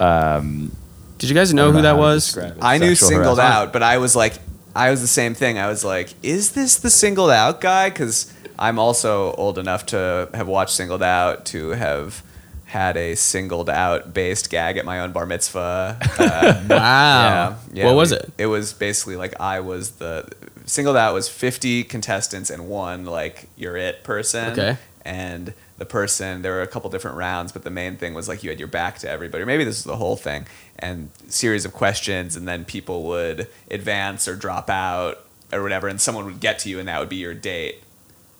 [0.00, 0.74] Um,
[1.18, 2.36] Did you guys know who that was?
[2.60, 3.68] I knew Sexual singled harassment.
[3.68, 4.34] out, but I was like,
[4.74, 5.58] I was the same thing.
[5.58, 7.90] I was like, is this the singled out guy?
[7.90, 12.22] Because I'm also old enough to have watched Singled Out, to have
[12.66, 15.98] had a singled out based gag at my own bar mitzvah.
[16.18, 17.56] Uh, Wow.
[17.84, 18.32] what was we- it?
[18.38, 20.26] It was basically like I was the
[20.66, 24.52] singled out was 50 contestants and one like you're it person.
[24.52, 24.76] Okay.
[25.04, 28.42] And the person, there were a couple different rounds, but the main thing was like
[28.42, 29.42] you had your back to everybody.
[29.42, 30.46] Or maybe this is the whole thing.
[30.78, 36.00] And series of questions, and then people would advance or drop out or whatever, and
[36.00, 37.82] someone would get to you, and that would be your date.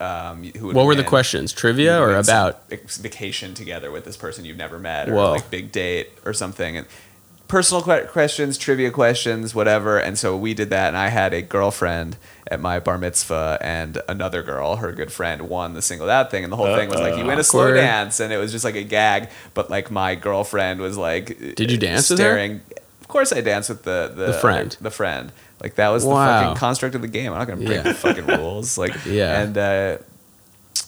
[0.00, 1.53] Um, who would What were the questions?
[1.53, 2.68] Trivia or about?
[2.68, 5.33] vacation together with this person you've never met, or Whoa.
[5.33, 6.87] like big date or something, and
[7.48, 9.98] personal que- questions, trivia questions, whatever.
[9.98, 12.16] And so we did that, and I had a girlfriend
[12.50, 16.44] at my bar mitzvah, and another girl, her good friend, won the singled out thing,
[16.44, 17.74] and the whole thing was like you win a slow Awkward.
[17.76, 19.28] dance, and it was just like a gag.
[19.54, 22.24] But like my girlfriend was like, Did you dance with her?
[22.24, 22.61] staring.
[23.00, 24.76] Of course, I danced with the the, The friend.
[24.80, 25.33] the friend.
[25.62, 27.33] Like that was the fucking construct of the game.
[27.33, 27.83] I'm not gonna break Yeah.
[27.83, 28.76] the fucking rules.
[28.83, 29.40] Like Yeah.
[29.40, 29.98] and uh,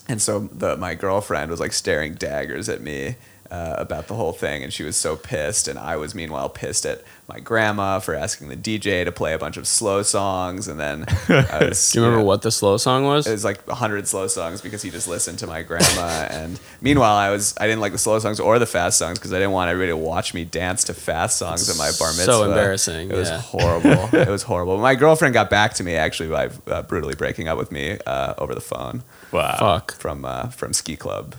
[0.08, 3.16] and so the my girlfriend was like staring daggers at me
[3.50, 6.84] uh, about the whole thing, and she was so pissed, and I was meanwhile pissed
[6.86, 10.78] at my grandma for asking the DJ to play a bunch of slow songs, and
[10.78, 13.26] then I was, Do you remember know, what the slow song was?
[13.26, 17.16] It was like hundred slow songs because he just listened to my grandma, and meanwhile
[17.16, 19.52] I was I didn't like the slow songs or the fast songs because I didn't
[19.52, 22.24] want everybody to watch me dance to fast songs at my bar mitzvah.
[22.24, 23.40] So embarrassing, It was yeah.
[23.40, 24.08] horrible.
[24.16, 24.78] it was horrible.
[24.78, 28.34] My girlfriend got back to me actually by uh, brutally breaking up with me uh,
[28.38, 29.56] over the phone Wow.
[29.58, 29.92] Fuck.
[29.94, 31.34] from uh, from ski club.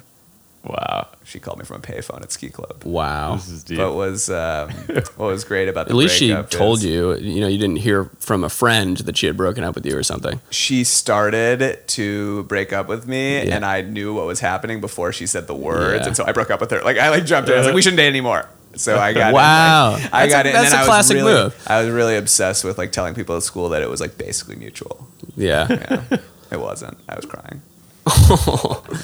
[0.67, 1.07] Wow.
[1.23, 2.83] She called me from a payphone at ski club.
[2.83, 3.35] Wow.
[3.35, 3.77] This is deep.
[3.77, 4.69] But was um,
[5.15, 7.15] what was great about the At least she told is you.
[7.15, 9.97] You know, you didn't hear from a friend that she had broken up with you
[9.97, 10.39] or something.
[10.49, 13.55] She started to break up with me, Yeah.
[13.55, 16.07] and I knew what was happening before she said the words, Yeah.
[16.07, 16.81] and so I broke up with her.
[16.81, 17.55] Like I like jumped in.
[17.55, 19.95] I was like, "We shouldn't date anymore." So I got Wow.
[19.95, 20.53] In, like, I got a- it.
[20.53, 21.63] that's then a I was classic really, move.
[21.67, 24.55] I was really obsessed with like telling people at school that it was like basically
[24.55, 25.07] mutual.
[25.35, 25.67] Yeah.
[25.69, 26.17] Yeah,
[26.51, 26.97] it wasn't.
[27.09, 27.61] I was crying.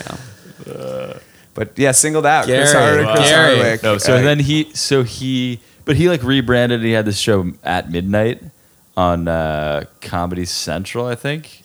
[0.68, 1.18] Yeah.
[1.54, 2.46] But yeah, singled out.
[2.46, 3.56] Chris, Gary, Hardwick, Chris Gary.
[3.58, 3.84] Hardwick.
[3.84, 6.82] No, so Uh, then he, so he, but he like rebranded.
[6.82, 8.42] He had this show at midnight
[8.98, 11.62] on uh, Comedy Central, I think.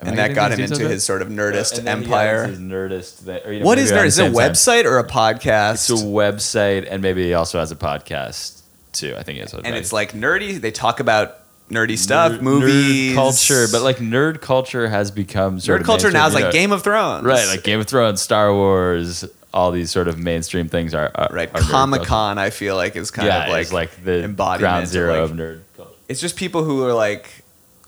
[0.00, 0.90] Am I and that got him into right?
[0.92, 2.42] his sort of nerdist And then he empire.
[2.44, 3.14] has his nerdist.
[3.24, 4.02] Thing, or, you know, What maybe is around nerd?
[4.02, 4.52] the Is it a same time.
[4.52, 5.72] website or a podcast?
[5.90, 9.14] It's a website, and maybe he also has a podcast too.
[9.18, 9.54] I think he has.
[9.54, 10.60] a and it's like nerdy.
[10.60, 11.36] They talk about
[11.70, 15.86] nerdy stuff, Nerd- movies, nerd culture, but like nerd culture has become sort nerd of
[15.86, 17.46] culture now is like know, Game of Thrones, right?
[17.48, 21.52] Like Game of Thrones, Star Wars, all these sort of mainstream things are, are right.
[21.52, 24.82] Comic Con, I feel like is kind yeah, of like, it's like the embodiment ground
[24.84, 25.92] of, zero like- of nerd culture.
[26.08, 27.28] it's just people who are like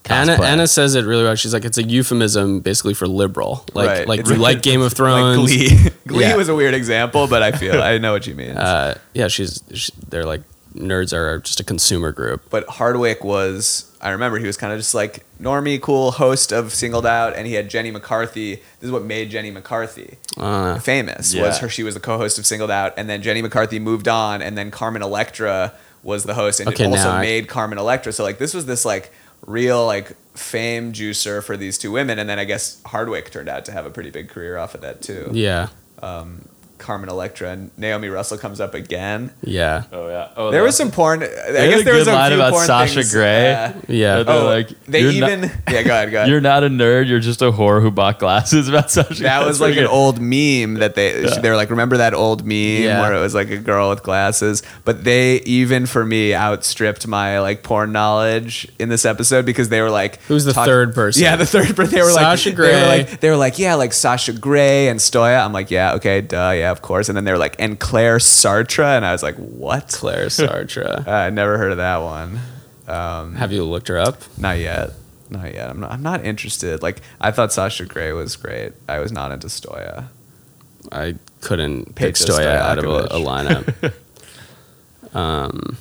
[0.08, 1.34] Anna, Anna says it really well.
[1.36, 3.66] She's like, it's a euphemism basically for liberal.
[3.74, 4.08] Like, Right.
[4.08, 5.36] like It's you like- like Game of like Thrones.
[5.36, 5.68] Glee.
[6.06, 6.36] Glee Yeah.
[6.36, 8.56] was a weird example, but I feel I know what you mean.
[8.56, 10.40] Uh, yeah, she's, she, they're like,
[10.74, 12.42] nerds are just a consumer group.
[12.50, 16.72] but Hardwick was I remember he was kind of just like normie cool host of
[16.72, 21.34] Singled Out and he had Jenny McCarthy this is what made Jenny McCarthy Uh, famous
[21.34, 21.42] Yeah.
[21.42, 24.42] was her she was the co-host of Singled Out and then Jenny McCarthy moved on
[24.42, 28.12] and then Carmen Electra was the host and Okay, it also I- made Carmen Electra
[28.12, 29.12] so like this was this like
[29.46, 33.64] real like fame juicer for these two women and then I guess Hardwick turned out
[33.66, 35.68] to have a pretty big career off of that too yeah.
[36.80, 39.84] Carmen Electra and Naomi Russell comes up again Yeah.
[39.92, 40.28] Oh yeah.
[40.36, 42.40] Oh, there was some porn I had guess a there was good a line few
[42.40, 43.54] about porn Sasha things, Grey.
[43.54, 44.22] uh, Yeah.
[44.22, 45.82] They're Oh, like, they even not- yeah.
[45.82, 46.28] Go ahead, go ahead.
[46.28, 47.08] You're not a nerd.
[47.08, 49.22] You're just a whore who bought glasses about Sasha.
[49.22, 52.44] that Grey." was like an old meme that they they were like, remember that old
[52.44, 53.00] meme Yeah.
[53.00, 54.62] where it was like a girl with glasses.
[54.84, 59.80] But they even for me outstripped my like porn knowledge in this episode because they
[59.80, 61.22] were like, Who's the talk- third person?
[61.22, 61.94] Yeah, the third person.
[61.94, 64.98] They were Sasha like, They were like, they were like, yeah, like Sasha Grey and
[65.00, 65.44] Stoya.
[65.44, 67.08] I'm like, yeah, okay, duh, yeah, of course.
[67.08, 69.88] And then they were like, and Claire Sartre, and I was like, what?
[69.88, 71.04] Claire Sartre.
[71.06, 72.38] Uh, I never heard of that one.
[72.88, 74.18] Um, Have you looked her up?
[74.38, 74.90] not yet.
[75.28, 75.70] Not yet.
[75.70, 76.82] I'm not, I'm not interested.
[76.82, 78.72] Like I thought Sasha Grey was great.
[78.88, 80.06] I was not into Stoya.
[80.90, 83.92] I couldn't pick Peja Stoya out of a, a lineup.
[85.14, 85.76] um,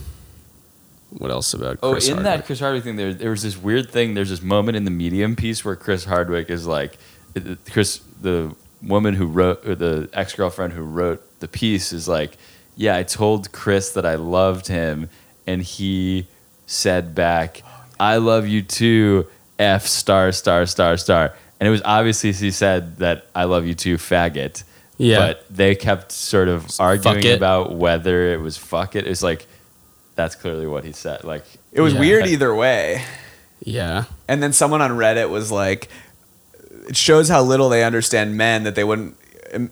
[1.10, 2.24] what else about Oh, in Hardwick?
[2.24, 4.14] that Chris Hardwick thing, there there was this weird thing.
[4.14, 6.98] There's this moment in the Medium piece where Chris Hardwick is like,
[7.34, 11.92] it- it- Chris, the woman who wrote, or the ex girlfriend who wrote the piece,
[11.94, 12.38] is like,
[12.76, 15.10] yeah, I told Chris that I loved him,
[15.46, 16.28] and he
[16.66, 17.62] said back,
[18.00, 22.98] I love you too, F star star star star, and it was obviously he said
[22.98, 24.64] that I love you too, faggot.
[24.98, 25.20] Yeah.
[25.20, 29.08] But they kept sort of arguing about whether it was fuck it.
[29.08, 29.48] It's like
[30.16, 31.24] that's clearly what he said.
[31.24, 32.00] Like It was Yeah.
[32.02, 33.04] weird either way.
[33.64, 34.04] yeah.
[34.28, 35.88] And then someone on Reddit was like,
[36.90, 39.16] it shows how little they understand men that they wouldn't,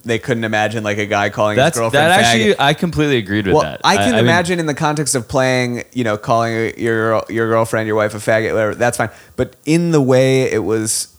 [0.04, 2.24] they couldn't imagine like a guy calling That's his girlfriend that faggot.
[2.24, 2.56] actually.
[2.60, 3.82] I completely agreed with well, that.
[3.84, 7.88] I can mean, imagine in the context of playing, you know, calling your your girlfriend,
[7.88, 8.76] your wife a faggot, whatever.
[8.76, 9.10] That's fine.
[9.36, 11.14] But in the way it was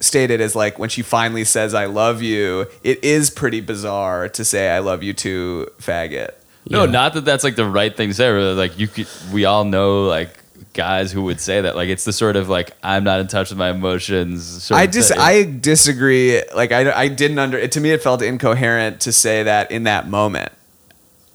[0.00, 4.44] stated as like when she finally says "I love you," it is pretty bizarre to
[4.44, 6.30] say "I love you" too, faggot.
[6.70, 6.90] No, Yeah.
[6.90, 8.30] not that that's like the right thing to say.
[8.30, 10.30] But like you could, we all know like
[10.74, 11.74] guys who would say that.
[11.76, 14.64] Like it's the sort of like I'm not in touch with my emotions.
[14.64, 15.18] Sort I just dis.
[15.18, 16.42] I disagree.
[16.54, 17.56] Like I, I didn't under.
[17.56, 20.52] It, to me, it felt incoherent to say that in that moment.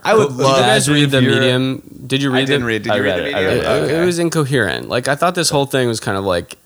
[0.01, 0.59] I would Did you love.
[0.61, 2.03] guys read the medium?
[2.07, 2.83] Did you read I didn't the, read.
[2.83, 3.65] Did I you read, read the it, I medium?
[3.65, 4.01] read It, Okay.
[4.01, 4.87] it was incoherent.
[4.87, 6.57] Like I thought this whole thing was kind of like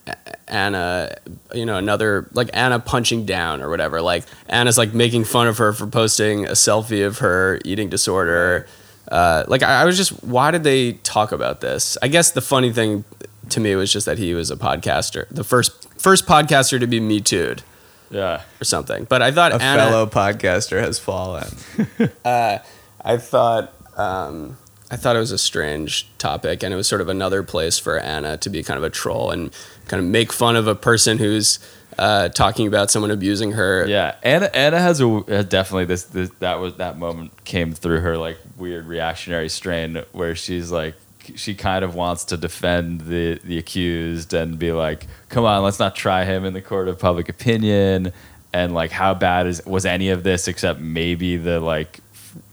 [0.47, 1.15] Anna,
[1.51, 4.01] you know, another like Anna punching down or whatever.
[4.03, 8.67] Like Anna's like making fun of her for posting a selfie of her eating disorder.
[9.13, 11.99] Uh, like I, I was just, why did they talk about this?
[12.01, 13.05] I guess the funny thing
[13.49, 16.99] to me was just that he was a podcaster, the first first podcaster to be
[16.99, 17.61] me too'd
[18.09, 18.41] yeah.
[18.59, 19.03] or something.
[19.05, 21.47] But I thought a Anna, fellow podcaster has fallen.
[22.25, 24.57] I thought um,
[24.89, 27.99] I thought it was a strange topic, and it was sort of another place for
[27.99, 29.53] Anna to be kind of a troll and
[29.87, 31.59] kind of make fun of a person who's
[31.97, 33.85] uh, talking about someone abusing her.
[33.87, 37.99] Yeah, Anna Anna has a has definitely this, this that was that moment came through
[38.01, 40.95] her like weird reactionary strain where she's like
[41.35, 45.79] she kind of wants to defend the the accused and be like, come on, let's
[45.79, 48.11] not try him in the court of public opinion.
[48.55, 51.99] And like, how bad is was any of this except maybe the like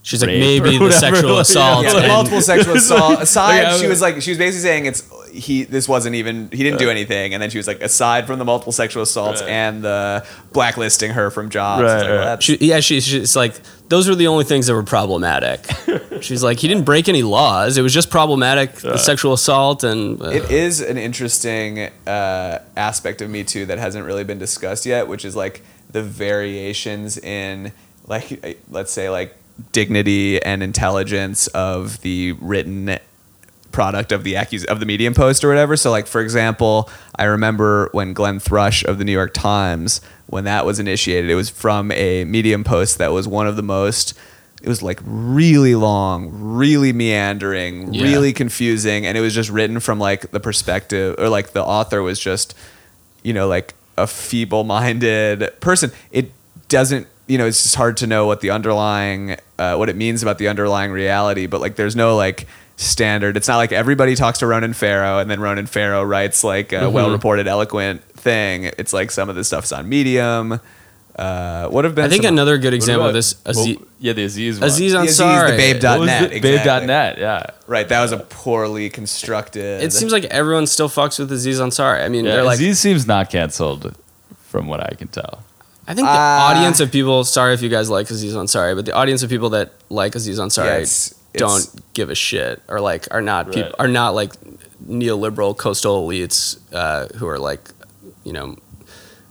[0.03, 1.85] She's like maybe the sexual assault.
[1.85, 3.65] yeah, the multiple sexual assault aside.
[3.65, 5.65] Like, I- she was like, she was basically saying it's he.
[5.65, 6.49] This wasn't even.
[6.51, 7.35] He didn't do anything.
[7.35, 9.51] And then she was like, aside from the multiple sexual assaults Right.
[9.51, 11.83] and the blacklisting her from jobs.
[11.83, 12.17] Right, It's like, right.
[12.17, 13.55] well, that's- She, yeah, she, she's like,
[13.89, 15.65] those were the only things that were problematic.
[16.23, 17.79] She's like, he didn't break any laws.
[17.79, 20.21] It was just problematic, the sexual assault and.
[20.23, 24.85] Uh, It is an interesting uh, aspect of Me Too that hasn't really been discussed
[24.87, 27.73] yet, which is like the variations in,
[28.07, 29.35] like, let's say, like
[29.73, 32.99] dignity and intelligence of the written
[33.73, 35.77] product of the accus- of the medium post or whatever.
[35.77, 40.45] So like for example, I remember when Glenn Thrush of the New York Times when
[40.45, 44.15] that was initiated, it was from a medium post that was one of the most
[44.63, 48.03] it was like really long, really meandering, Yeah.
[48.03, 52.03] really confusing and it was just written from like the perspective or like the author
[52.03, 52.55] was just
[53.23, 55.91] you know like a feeble-minded person.
[56.13, 56.33] It
[56.69, 60.23] doesn't you know it's just hard to know what the underlying uh, what it means
[60.23, 62.47] about the underlying reality but like there's no like
[62.81, 66.73] standard it's not like everybody talks to ronan farrow and then ronan farrow writes like
[66.73, 70.59] a well-reported eloquent thing it's like some of the stuff's on medium
[71.17, 73.87] uh, what have been I think some- another good example about- of this, Aziz, well,
[73.99, 74.69] yeah, the Aziz one.
[74.69, 75.57] Aziz The Aziz, the Ansari.
[75.59, 76.51] Babe What .net, the- exactly.
[76.87, 77.47] Babe.net, yeah.
[77.67, 82.03] right that was a poorly constructed It seems like everyone still fucks with Aziz Ansari.
[82.03, 83.95] I mean, yeah they're like, Aziz seems not canceled
[84.47, 85.43] from what I can tell.
[85.87, 87.25] I think the Uh, audience of people.
[87.25, 90.39] Sorry if you guys like Aziz Ansari, but the audience of people that like Aziz
[90.39, 93.73] Ansari Yeah, it's- don't give a shit, or like are not Right.
[93.79, 94.33] are not like
[94.87, 97.71] neoliberal coastal elites uh, who are like,
[98.25, 98.57] you know,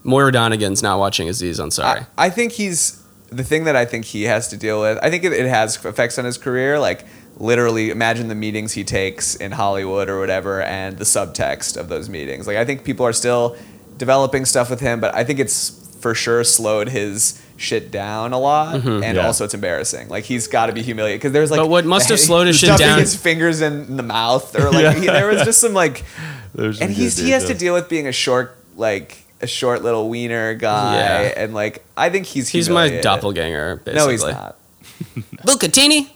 [0.04, 2.06] Moira Donegan's not watching Aziz Ansari.
[2.16, 4.98] I, I think he's the thing that I think he has to deal with.
[5.02, 6.78] I think it, it has effects on his career.
[6.78, 7.04] Like
[7.36, 12.08] literally, imagine the meetings he takes in Hollywood or whatever, and the subtext of those
[12.08, 12.46] meetings.
[12.46, 13.56] Like I think people are still
[13.96, 18.38] developing stuff with him, but I think it's for sure slowed his shit down a
[18.38, 19.02] lot, mm-hmm.
[19.04, 19.26] and Yeah.
[19.26, 20.08] also it's embarrassing.
[20.08, 21.60] Like he's got to be humiliated because there's like.
[21.60, 24.82] But what must have slowed his shit down- His fingers in the mouth, or like
[24.82, 24.94] Yeah.
[24.94, 26.04] he, there was just some like
[26.54, 30.08] There's and he's he has to deal with being a short like a short little
[30.08, 31.32] wiener guy Yeah.
[31.36, 33.76] and like I think he's He's my doppelganger.
[33.84, 33.94] Basically.
[33.94, 34.56] No, he's not.
[35.46, 36.10] Bucatini.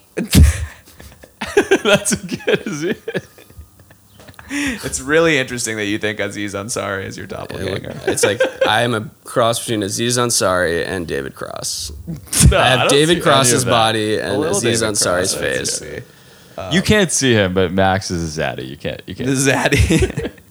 [1.83, 2.97] That's a good Aziz.
[4.57, 7.99] It's really interesting that you think Aziz Ansari is your doppelganger.
[8.07, 11.91] It's like I am a cross between Aziz Ansari and David Cross.
[12.51, 15.71] No, I have don't David Cross's body and Aziz David Ansari's Cross, face.
[15.79, 15.99] see.
[16.75, 18.69] You can't see him, but Max is a zaddy.
[18.69, 19.01] You can't.
[19.07, 19.37] You The can't.
[19.37, 20.31] Zaddy.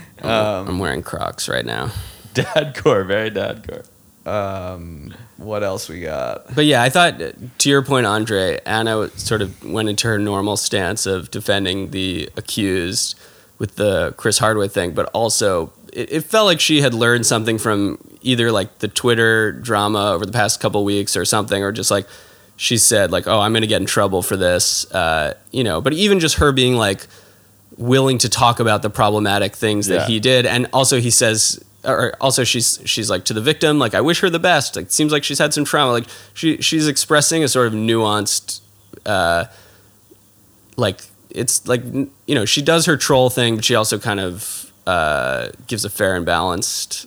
[0.24, 1.90] I'm wearing Crocs right now.
[2.32, 3.84] Dadcore, very dadcore.
[4.26, 6.54] um, what else we got?
[6.54, 7.18] But yeah, I thought
[7.58, 12.30] to your point, Andre, Anna sort of went into her normal stance of defending the
[12.36, 13.18] accused
[13.58, 17.58] with the Chris Hardwick thing, but also it, it felt like she had learned something
[17.58, 21.90] from either like the Twitter drama over the past couple weeks or something, or just
[21.90, 22.06] like
[22.56, 25.80] she said like, "Oh, I'm going to get in trouble for this," uh, you know.
[25.80, 27.06] But even just her being like
[27.76, 30.06] willing to talk about the problematic things that Yeah.
[30.06, 31.62] he did, and also he says.
[31.86, 34.74] Or also, she's she's like to the victim, like I wish her the best.
[34.74, 35.92] Like, it seems like she's had some trauma.
[35.92, 38.62] Like she she's expressing a sort of nuanced,
[39.04, 39.44] uh,
[40.78, 41.02] like
[41.34, 45.48] it's like you know she does her troll thing, but she also kind of uh,
[45.66, 47.06] gives a fair and balanced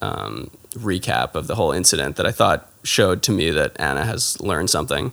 [0.00, 4.40] um, recap of the whole incident that I thought showed to me that Anna has
[4.40, 5.12] learned something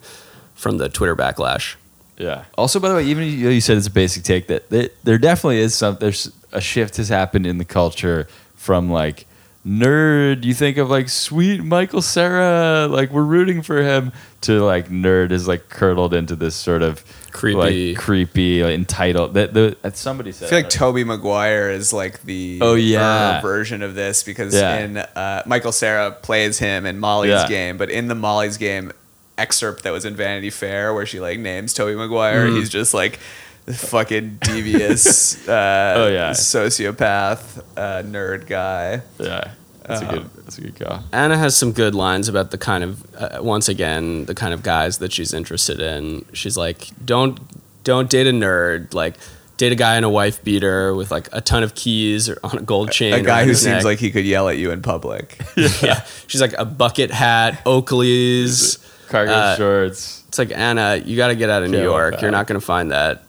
[0.56, 1.76] from the Twitter backlash.
[2.18, 2.46] Yeah.
[2.58, 5.18] Also, by the way, even you, you said it's a basic take that there, there
[5.18, 5.98] definitely is some.
[6.00, 9.27] There's a shift has happened in the culture from like
[9.68, 14.12] nerd, you think of like sweet Michael Cera, like we're rooting for him.
[14.42, 17.90] To like nerd is like curdled into this sort of Creepy.
[17.94, 19.34] like, creepy, like, entitled.
[19.34, 20.46] That the that somebody said.
[20.46, 23.40] I feel like Tobey Maguire is like the Oh, yeah.
[23.40, 24.78] er version of this because Yeah.
[24.78, 27.48] in uh, Michael Cera plays him in Molly's Yeah.
[27.48, 28.92] game, but in the Molly's game
[29.40, 32.58] excerpt that was in Vanity Fair where she like names Tobey Maguire, Mm.
[32.60, 36.32] he's just like the fucking devious uh, Oh, yeah.
[36.32, 39.02] sociopath uh, nerd guy.
[39.20, 39.52] yeah,
[39.84, 40.30] that's Uh, a good.
[40.36, 41.04] That's a good call.
[41.12, 44.64] Anna has some good lines about the kind of uh, once again the kind of
[44.64, 46.26] guys that she's interested in.
[46.34, 47.40] She's like, don't
[47.84, 48.94] don't date a nerd.
[48.94, 49.16] Like,
[49.58, 52.58] date a guy in a wife beater with like a ton of keys or on
[52.58, 53.14] a gold chain.
[53.14, 53.84] A guy who his seems neck.
[53.86, 55.38] like he could yell at you in public.
[55.82, 56.06] yeah.
[56.28, 58.78] She's like a bucket hat, Oakley's.
[59.10, 60.24] Cargo uh, shorts.
[60.28, 62.22] It's like Anna, you got to get out of New York.
[62.22, 63.24] You're not going to find that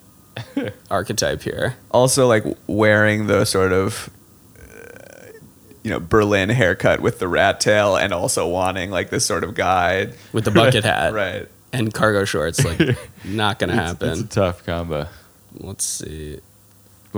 [0.91, 1.75] archetype here.
[1.91, 4.11] also like wearing the sort of
[4.59, 5.27] uh,
[5.83, 9.55] you know Berlin haircut with the rat tail and also wanting like this sort of
[9.55, 12.65] guy with the bucket hat right and cargo shorts.
[12.65, 12.81] Like,
[13.25, 14.09] not gonna It's, happen.
[14.11, 15.07] it's a tough combo.
[15.55, 16.33] Let's see.
[16.35, 16.41] You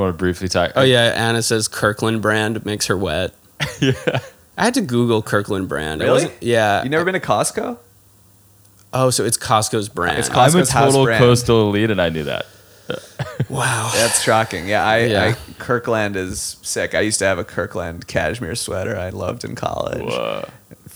[0.02, 0.72] want to briefly talk?
[0.76, 3.32] Oh yeah, Anna says Kirkland brand makes her wet.
[3.80, 3.92] yeah.
[4.58, 6.02] I had to Google Kirkland brand.
[6.02, 6.14] I Really?
[6.24, 6.82] wasn't- Yeah.
[6.82, 7.78] you never been to Costco
[8.92, 10.18] oh, so it's Costco's brand.
[10.18, 11.18] It's Costco's I'm a Costco's house total brand.
[11.22, 12.46] coastal elite, and I knew that.
[13.48, 13.90] wow.
[13.94, 15.24] that's shocking yeah I, Yeah.
[15.36, 19.54] I Kirkland is sick I used to have a Kirkland cashmere sweater I loved in
[19.54, 20.48] college Whoa.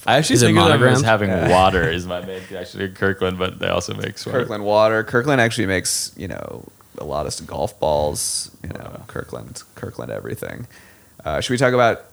[0.07, 1.49] I actually Is it think of them as having Yeah.
[1.49, 4.39] water is my main connection to Kirkland, but they also make sweater.
[4.41, 6.65] Kirkland water Kirkland actually makes you know
[6.97, 10.67] a lot of golf balls you know Kirkland Kirkland everything
[11.25, 12.05] uh, should we talk about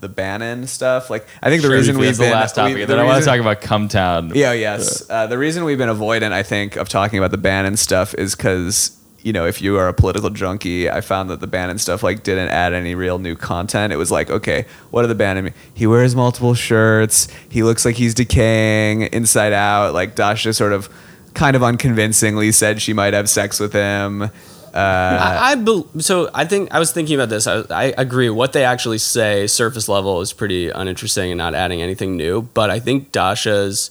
[0.00, 2.74] the Bannon stuff like I think the Sure, reason we've the been last topic.
[2.74, 4.34] we- and the then I want to talk about Cumtown.
[4.34, 5.08] Yeah, yes.
[5.08, 8.34] Uh, the reason we've been avoidant, I think, of talking about the Bannon stuff is
[8.34, 12.02] because you know, if you are a political junkie, I found that the Bannon stuff
[12.02, 13.92] like didn't add any real new content.
[13.92, 15.52] It was like, okay, what are the Bannon?
[15.74, 17.28] He wears multiple shirts.
[17.48, 19.94] He looks like he's decaying inside out.
[19.94, 20.88] Like Dasha sort of,
[21.34, 24.22] kind of unconvincingly said she might have sex with him.
[24.22, 24.28] Uh,
[24.74, 27.46] I, I bel so I think I was thinking about this.
[27.46, 28.30] I, I agree.
[28.30, 32.42] What they actually say, surface level, is pretty uninteresting and not adding anything new.
[32.42, 33.90] But I think Dasha's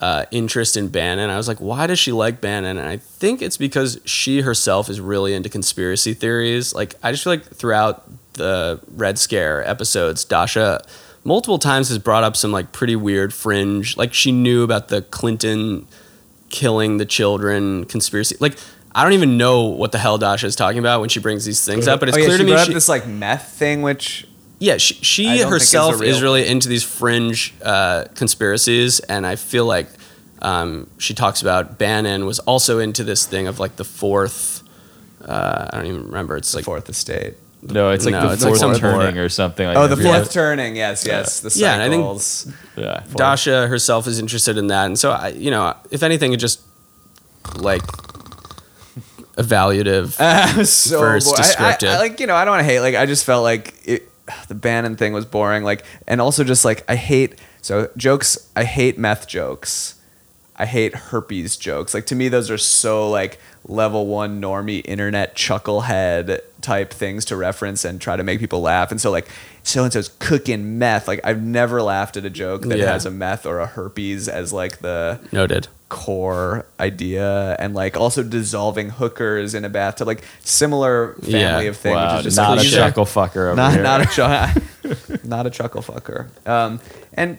[0.00, 2.78] uh, interest in Bannon, I was like, why does she like Bannon?
[2.78, 6.74] And I think it's because she herself is really into conspiracy theories.
[6.74, 10.84] Like I just feel like throughout the Red Scare episodes, Dasha
[11.24, 13.96] multiple times has brought up some like pretty weird fringe.
[13.96, 15.86] Like she knew about the Clinton
[16.50, 18.36] killing the children conspiracy.
[18.38, 18.58] Like
[18.94, 21.64] I don't even know what the hell Dasha is talking about when she brings these
[21.64, 22.50] things up, but it's oh, yeah, clear to me.
[22.52, 24.26] brought up She, this like meth thing, which
[24.58, 29.26] yeah, she, she don't think it's herself is really into these fringe uh, conspiracies, and
[29.26, 29.88] I feel like
[30.42, 34.62] um, she talks about Bannon was also into this thing of like the fourth.
[35.24, 36.36] Uh, I don't even remember.
[36.36, 37.34] It's the like fourth estate.
[37.62, 39.96] No, it's like No, the it's like fourth some turning or something like Oh, the
[39.96, 40.76] fourth turning.
[40.76, 41.40] Yes, yes.
[41.40, 43.02] The Yeah, and I think- Yeah.
[43.14, 46.60] Dasha herself is interested in that, and so I, you know, if anything, it just
[47.56, 47.82] like
[49.36, 50.18] evaluative.
[50.20, 51.40] Uh, so First boring.
[51.40, 51.88] I- descriptive.
[51.90, 53.74] I, I, like you know I don't want to hate like I just felt like
[53.84, 54.08] it,
[54.48, 58.64] the Bannon thing was boring like and also just like I hate so jokes I
[58.64, 59.94] hate meth jokes
[60.56, 65.34] I hate herpes jokes like to me those are so like level one normie internet
[65.36, 69.28] chucklehead type things to reference and try to make people laugh and so like
[69.62, 72.92] so and so's cooking meth like I've never laughed at a joke that Yeah.
[72.92, 75.68] has a meth or a herpes as like the Noted.
[75.88, 81.58] Core idea and like also dissolving hookers in a bathtub like similar family Yeah.
[81.60, 83.82] of things Wow, which is just not a chuckle fucker over not, here.
[83.84, 84.62] not a chuckle
[85.22, 86.80] not a chuckle fucker um,
[87.14, 87.38] and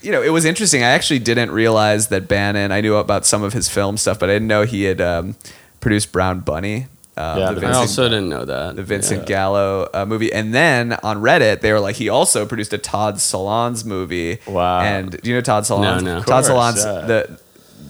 [0.00, 3.42] you know it was interesting i actually didn't realize that bannon i knew about some
[3.42, 5.36] of his film stuff but i didn't know he had um,
[5.80, 6.86] produced brown bunny
[7.16, 8.76] um, Yeah, the I also didn't know that.
[8.76, 12.72] the Vincent Gallo uh, movie, and then on Reddit they were like, he also produced
[12.72, 14.38] a Todd Solondz movie.
[14.46, 14.80] Wow.
[14.80, 16.02] And do you know Todd Solondz?
[16.02, 16.22] No, no.
[16.22, 17.06] Todd course, Solondz, yeah.
[17.06, 17.40] the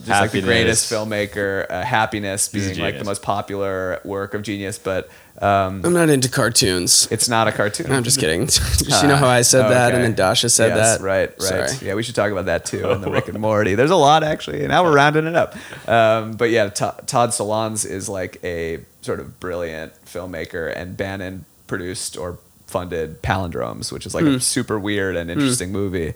[0.05, 1.65] just like the greatest filmmaker.
[1.69, 5.09] Uh, Happiness being like the most popular work of genius, but
[5.41, 7.07] um, I'm not into cartoons.
[7.11, 7.91] it's not a cartoon.
[7.91, 8.45] I'm just kidding.
[8.47, 11.03] Just, you know how I said that, and then Dasha said Yes, that.
[11.03, 11.69] Right, right.
[11.69, 11.87] Sorry.
[11.87, 13.75] Yeah, we should talk about that too and the Rick and Morty.
[13.75, 14.67] There's a lot actually.
[14.67, 15.55] Now we're rounding it up.
[15.87, 21.45] Um, but yeah, To- Todd Solondz is like a sort of brilliant filmmaker, and Bannon
[21.67, 22.37] produced or
[22.67, 26.13] funded Palindromes, which is like a super weird and interesting movie.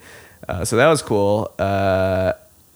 [0.48, 1.52] Uh, so that was cool.
[1.58, 2.34] Uh,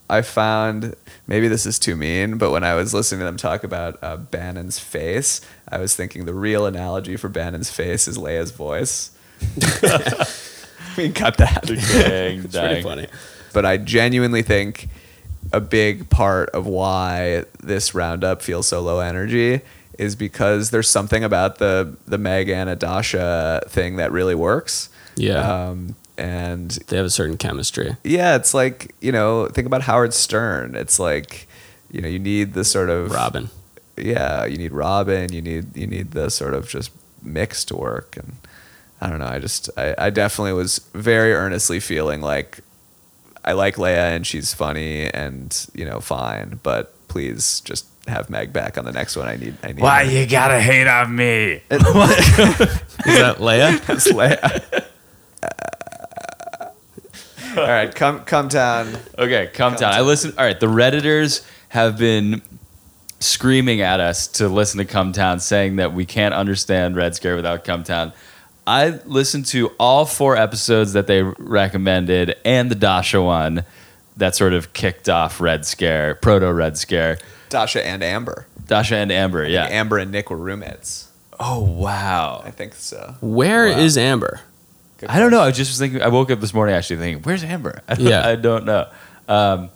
[0.10, 0.96] I found
[1.28, 4.18] maybe this is too mean, but when I was listening to them talk about uh,
[4.18, 9.12] Bannon's face, I was thinking the real analogy for Bannon's face is Leia's voice.
[10.98, 11.64] we can cut that.
[11.66, 12.84] Dang, It's pretty dang.
[12.84, 13.08] funny.
[13.54, 14.90] But I genuinely think
[15.54, 19.62] a big part of why this roundup feels so low energy
[19.98, 24.90] is because there's something about the the Meg Anna Dasha thing that really works.
[25.16, 25.40] Yeah.
[25.70, 27.96] Um, and They have a certain chemistry.
[28.04, 30.76] yeah, it's like you know, think about Howard Stern.
[30.76, 31.48] It's like
[31.92, 33.50] you know, you need the sort of Robin.
[33.98, 36.92] yeah, you need Robin, you need you need the sort of just
[37.24, 38.34] mix to work, and
[39.02, 39.28] I don't know.
[39.28, 42.60] I just I, I definitely was very earnestly feeling like
[43.44, 48.52] I like Leia and she's funny and you know fine, but please just have Meg
[48.54, 49.28] back on the next one.
[49.28, 50.12] I need I need Why her.
[50.12, 51.62] you gotta hate on me?
[51.72, 51.80] Is
[53.20, 53.80] that Leia?
[53.88, 54.86] That's Leia.
[57.58, 58.96] All right, come come down.
[59.18, 59.94] Okay, come down.
[59.94, 60.34] I listen.
[60.38, 62.42] All right, the redditors have been
[63.20, 67.66] screaming at us to listen to Cumtown, saying that we can't understand Red Scare without
[67.66, 68.14] Cumtown.
[68.68, 73.66] I listened to all four episodes that they recommended and the Dasha one
[74.18, 77.18] that sort of kicked off Red Scare, proto Red Scare.
[77.50, 78.46] Dasha and Amber.
[78.68, 79.66] Dasha and Amber, yeah.
[79.66, 81.10] Amber and Nick were roommates.
[81.40, 82.44] oh wow.
[82.46, 83.16] I think so.
[83.22, 84.42] Where is Amber?
[85.00, 85.42] Good I don't know.
[85.42, 86.02] I just was thinking.
[86.02, 88.28] I woke up this morning actually thinking, "Where's Amber?" I don't, Yeah.
[88.28, 88.88] I don't know.
[89.28, 89.70] Um,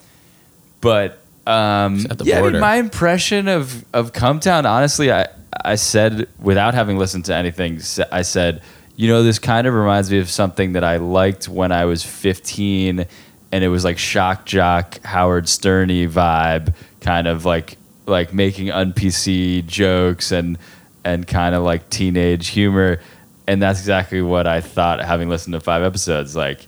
[0.81, 5.27] but um, at the yeah, I mean, my impression of of Cumtown, honestly, I
[5.63, 7.79] I said without having listened to anything,
[8.11, 8.61] I said,
[8.95, 12.03] you know, this kind of reminds me of something that I liked when I was
[12.03, 13.05] 15,
[13.51, 18.91] and it was like shock jock Howard Sterny vibe, kind of like like making un
[18.93, 20.57] PC jokes and
[21.05, 22.99] and kind of like teenage humor.
[23.47, 26.35] And that's exactly what I thought having listened to five episodes.
[26.35, 26.65] Like,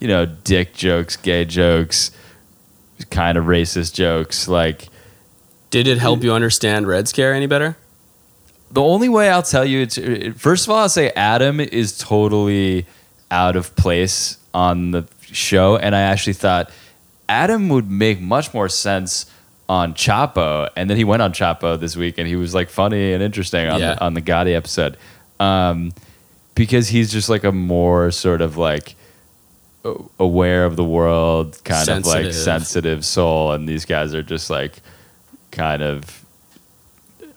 [0.00, 2.10] you know, dick jokes, gay jokes,
[3.10, 4.46] kind of racist jokes.
[4.48, 4.88] Like,
[5.70, 7.76] Did it help you understand Red Scare any better?
[8.70, 11.96] the only way I'll tell you, it's it- first of all, I'll say Adam is
[11.96, 12.86] totally
[13.30, 16.70] out of place on the show, and I actually thought
[17.28, 19.26] Adam would make much more sense
[19.68, 23.12] on Chapo, and then he went on Chapo this week, and he was like funny
[23.12, 23.94] and interesting on Yeah.
[23.94, 24.96] the, on the Gotti episode,
[25.40, 25.92] um,
[26.54, 28.94] because he's just like a more sort of like
[30.18, 32.34] aware of the world, kind of like Sensitive.
[32.34, 34.80] sensitive soul, and these guys are just like
[35.50, 36.24] kind of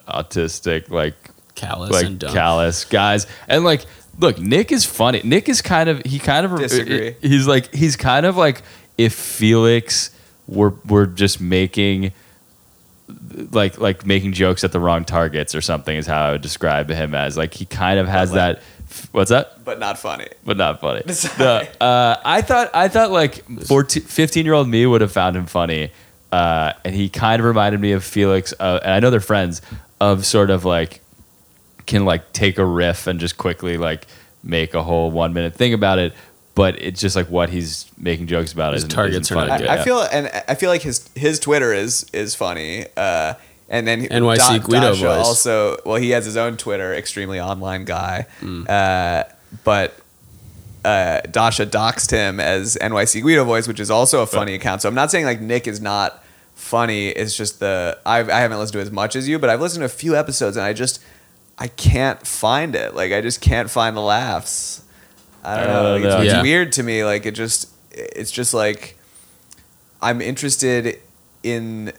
[0.08, 1.16] autistic, like
[1.56, 2.34] Callous like and dumb.
[2.34, 3.26] callous guys.
[3.48, 3.84] And like,
[4.20, 5.22] look, Nick is funny.
[5.24, 7.16] Nick is kind of he kind of Disagree.
[7.22, 8.62] He's like he's kind of like
[8.98, 10.12] if Felix
[10.48, 12.14] were were just making
[13.52, 16.90] like like making jokes at the wrong targets or something is how I would describe
[16.90, 17.38] him as.
[17.38, 18.64] Like he kind of has like- that.
[19.12, 19.66] What's that?
[19.66, 20.28] But not funny.
[20.46, 21.02] But not funny.
[21.40, 25.36] No, uh, I thought I thought like 14, 15 year old me would have found
[25.36, 25.92] him funny,
[26.32, 28.54] uh, and he kind of reminded me of Felix.
[28.60, 29.62] Uh, and I know they're friends
[30.00, 31.02] of sort of like
[31.86, 34.08] can like take a riff and just quickly like
[34.44, 36.14] make a whole one minute thing about it.
[36.58, 38.74] But it's just like what he's making jokes about.
[38.74, 39.68] His isn't- targets isn't are not good.
[39.70, 42.86] I, I feel and I feel like his his Twitter is is funny.
[42.98, 43.36] Uh,
[43.70, 45.26] and then NYC Guido Dasha voice.
[45.26, 48.26] also well he has his own Twitter, extremely online guy.
[48.42, 48.68] Mm.
[48.68, 49.24] Uh,
[49.64, 50.00] but
[50.84, 54.82] uh, Dasha doxed him as NYC Guido voice, which is also a funny account.
[54.82, 56.24] So I'm not saying like Nick is not
[56.56, 57.10] funny.
[57.10, 59.82] It's just the I've, I haven't listened to as much as you, but I've listened
[59.82, 61.04] to a few episodes and I just
[61.60, 62.96] I can't find it.
[62.96, 64.82] Like I just can't find the laughs.
[65.44, 65.94] I don't know.
[65.94, 66.22] Uh, it's, know.
[66.22, 66.42] it's Yeah.
[66.42, 67.04] weird to me.
[67.06, 68.98] Like it just it's just like
[70.02, 71.00] I'm interested
[71.44, 71.94] in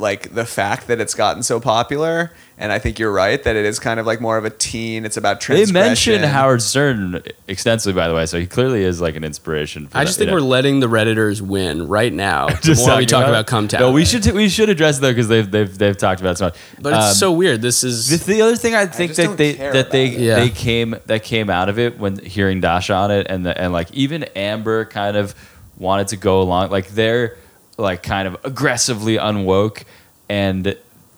[0.00, 3.64] like the fact that it's gotten so popular and I think you're right that it
[3.64, 5.72] is kind of like more of a teen it's about They transgression.
[6.14, 9.86] mentioned Howard Stern extensively, by the way, so he clearly is like an inspiration.
[9.88, 10.42] For I just that, think you know.
[10.42, 12.48] we're letting the redditors win right now.
[12.60, 13.80] The Just more we talking talk about Cumtown.
[13.80, 16.44] No, we should we should address though because they've they've they've talked about it so
[16.46, 16.56] much.
[16.80, 17.62] But it's Um, so weird.
[17.62, 20.08] This is The, the other thing I think just that don't they care that they
[20.08, 20.24] about it.
[20.24, 20.34] Yeah.
[20.40, 23.72] they came that came out of it when hearing Dasha on it and the, and
[23.72, 25.34] like even Amber kind of
[25.78, 27.36] wanted to go along like they're
[27.80, 29.84] like kind of aggressively unwoke
[30.28, 30.76] and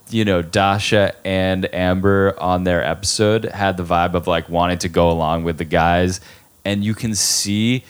[0.08, 4.88] you know Dasha and Amber on their episode had the vibe of like wanting to
[4.88, 6.20] go along with the guys
[6.64, 7.84] and you can see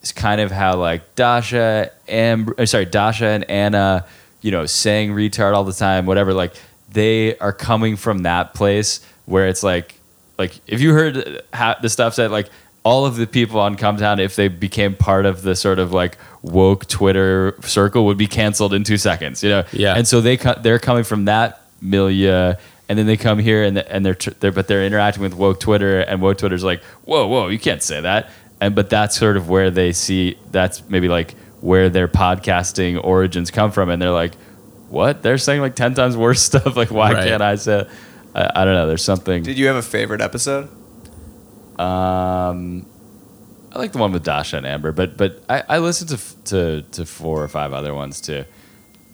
[0.00, 4.06] it's kind of how like Dasha Amber, uh, sorry, Dasha and Anna,
[4.40, 6.32] you know, saying retard all the time, whatever.
[6.32, 6.54] Like
[6.90, 9.94] they are coming from that place where it's like,
[10.38, 12.48] like if you heard how the stuff said, like
[12.82, 16.16] all of the people on Cumtown, if they became part of the sort of like
[16.42, 19.42] woke Twitter circle, would be canceled in two seconds.
[19.42, 19.94] You know, Yeah.
[19.96, 22.54] And so they co- they're coming from that milieu.
[22.88, 25.60] And then they come here and and they're, tr- they're but they're interacting with woke
[25.60, 29.36] Twitter and woke Twitter's like whoa whoa you can't say that and but that's sort
[29.36, 34.10] of where they see that's maybe like where their podcasting origins come from and they're
[34.10, 34.32] like
[34.88, 37.28] what they're saying like 10 times worse stuff like why Right.
[37.28, 37.86] can't i say
[38.34, 40.68] I, I don't know there's something Did you have a favorite episode?
[41.80, 42.86] Um
[43.72, 46.82] i like the one with dasha and amber but but i, I listened to, to
[46.82, 48.44] to four or five other ones too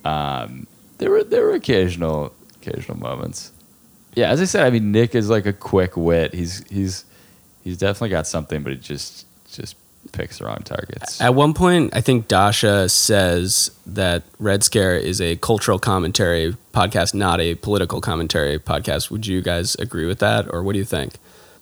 [0.05, 0.67] um
[0.99, 2.33] there were there were occasional
[2.67, 3.53] occasional moments.
[4.15, 6.35] Yeah, as I said, I mean Nick is like a quick wit.
[6.35, 7.05] He's he's
[7.63, 9.77] he's definitely got something, but he just just
[10.13, 11.21] picks the wrong targets.
[11.21, 17.13] At one point, I think Dasha says that Red Scare is a cultural commentary podcast,
[17.13, 19.11] not a political commentary podcast.
[19.11, 21.15] Would you guys agree with that, or what do you think?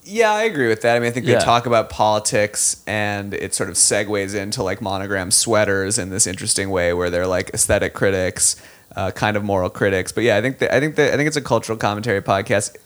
[0.06, 0.96] Yeah, I agree with that.
[0.96, 1.38] I mean, I think Yeah.
[1.38, 6.26] they talk about politics and it sort of segues into like monogram sweaters in this
[6.26, 8.56] interesting way where they're like aesthetic critics,
[8.96, 10.12] uh, kind of moral critics.
[10.12, 12.76] But yeah, I think that, I think that, I think it's a cultural commentary podcast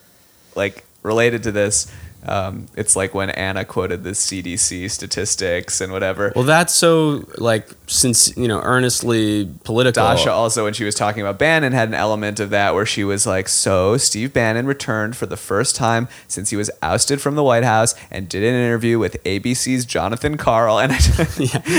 [0.55, 1.87] like related to this.
[2.25, 6.33] Um, it's like when Anna quoted the CDC statistics and whatever.
[6.35, 10.03] Well, that's so like since you know earnestly political.
[10.03, 13.03] Dasha also, when she was talking about Bannon, had an element of that where she
[13.05, 17.35] was like, "So Steve Bannon returned for the first time since he was ousted from
[17.35, 20.97] the White House and did an interview with ABC's Jonathan Karl." And I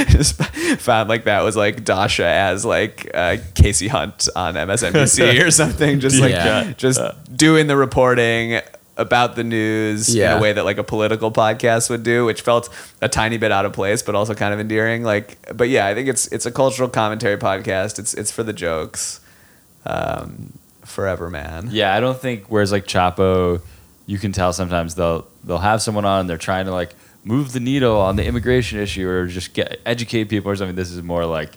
[0.09, 0.43] just
[0.81, 6.01] found like that was like Dasha as like uh, Kasie Hunt on MSNBC or something,
[6.01, 6.73] just like Yeah.
[6.79, 6.99] just
[7.37, 8.61] doing the reporting
[9.01, 12.69] about the news in a way that like a political podcast would do, which felt
[13.01, 15.03] a tiny bit out of place, but also kind of endearing.
[15.03, 17.99] Like, but yeah, I think it's it's a cultural commentary podcast.
[17.99, 19.21] It's it's for the jokes.
[19.87, 20.53] Um,
[20.85, 21.69] forever, man.
[21.73, 22.45] Yeah, I don't think.
[22.49, 23.63] Whereas like Chapo,
[24.07, 26.95] you can tell sometimes they'll they'll have someone on and they're trying to like
[27.25, 30.77] move the needle on the immigration issue or just get educate people or something.
[30.77, 31.51] This is more like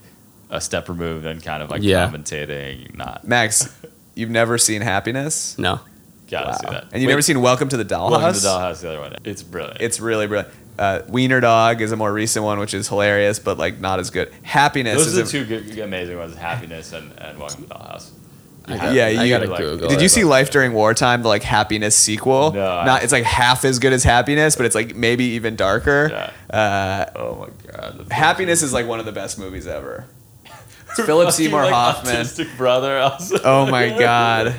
[0.49, 2.07] a step removed and kind of like Yeah.
[2.07, 2.95] commentating.
[2.95, 3.73] Not Max,
[4.15, 5.79] you've never seen Happiness, No,
[6.34, 6.84] gotta see that.
[6.91, 8.11] and you've Wait, never seen Welcome to the Dollhouse.
[8.11, 8.71] Welcome to the Dollhouse.
[8.73, 9.15] Is the other one.
[9.23, 9.81] It's brilliant.
[9.81, 10.53] It's really brilliant.
[10.77, 14.09] Uh, Wiener Dog is a more recent one, which is hilarious, but like not as
[14.09, 14.34] good.
[14.43, 17.75] Happiness Those are the is two good, amazing ones: Happiness and, and Welcome to the
[17.75, 18.09] Dollhouse.
[18.65, 19.89] I got, Yeah, I you- gotta like- Google.
[19.89, 22.53] Did you see Life During Wartime, the like Happiness sequel?
[22.53, 25.55] No, I- Not it's like half as good as Happiness, but it's like maybe even
[25.57, 26.31] darker.
[26.49, 28.07] Uh, Oh my god.
[28.11, 30.05] Happiness is like one of the best movies ever.
[30.91, 32.15] It's Philip Seymour like, Hoffman.
[32.15, 32.97] autistic brother.
[32.99, 33.38] Also.
[33.43, 34.55] Oh my god.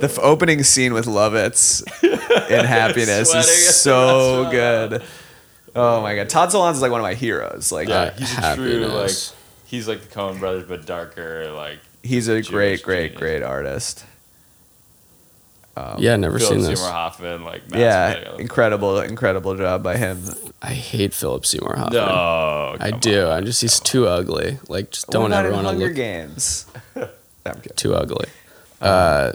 [0.00, 1.82] The f- opening scene with Lovitz
[2.50, 5.02] in Happiness is so good.
[5.74, 6.28] Oh my god.
[6.28, 7.70] Todd Solondz is like one of my heroes.
[7.72, 8.90] Like Yeah, he's a true like.
[8.90, 9.34] Happiness.
[9.66, 11.50] He's like the Coen Brothers, but darker.
[11.50, 13.18] Like he's a Jewish great, great, genius.
[13.18, 14.04] great artist.
[15.76, 16.78] Um, Yeah, never Philip seen this.
[16.80, 17.44] Seymour Hoffman.
[17.44, 18.40] Like Yeah, masturbating.
[18.40, 20.22] incredible, incredible job by him.
[20.62, 22.02] I hate Philip Seymour Hoffman.
[22.02, 23.26] No, I come do.
[23.26, 23.32] on.
[23.32, 24.58] I just he's too ugly.
[24.68, 26.66] Like just don't What about ever in want to Hunger look Games.
[26.96, 27.76] I'm kidding.
[27.76, 28.26] too ugly.
[28.80, 29.32] Uh,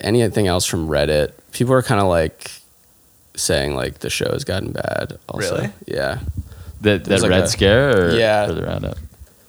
[0.00, 1.32] anything else from Reddit?
[1.52, 2.50] People are kind of like
[3.36, 5.18] saying like the show has gotten bad.
[5.28, 5.56] Also.
[5.56, 5.70] Really?
[5.86, 6.20] Yeah.
[6.80, 8.46] That that like Red a- Scare or, Yeah.
[8.48, 8.96] or the roundup.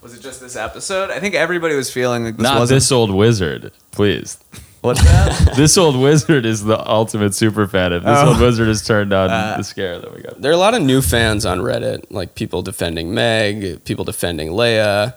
[0.01, 1.09] Was it just this episode?
[1.11, 2.77] I think everybody was feeling like this Not wasn't.
[2.77, 4.37] this old wizard, please.
[4.81, 5.53] What's that?
[5.57, 7.91] this old wizard is the ultimate super fan.
[7.93, 8.29] If this Oh.
[8.29, 10.41] old wizard has turned on Uh, the scare that we got.
[10.41, 14.49] There are a lot of new fans on Reddit, like people defending Meg, people defending
[14.51, 15.15] Leia,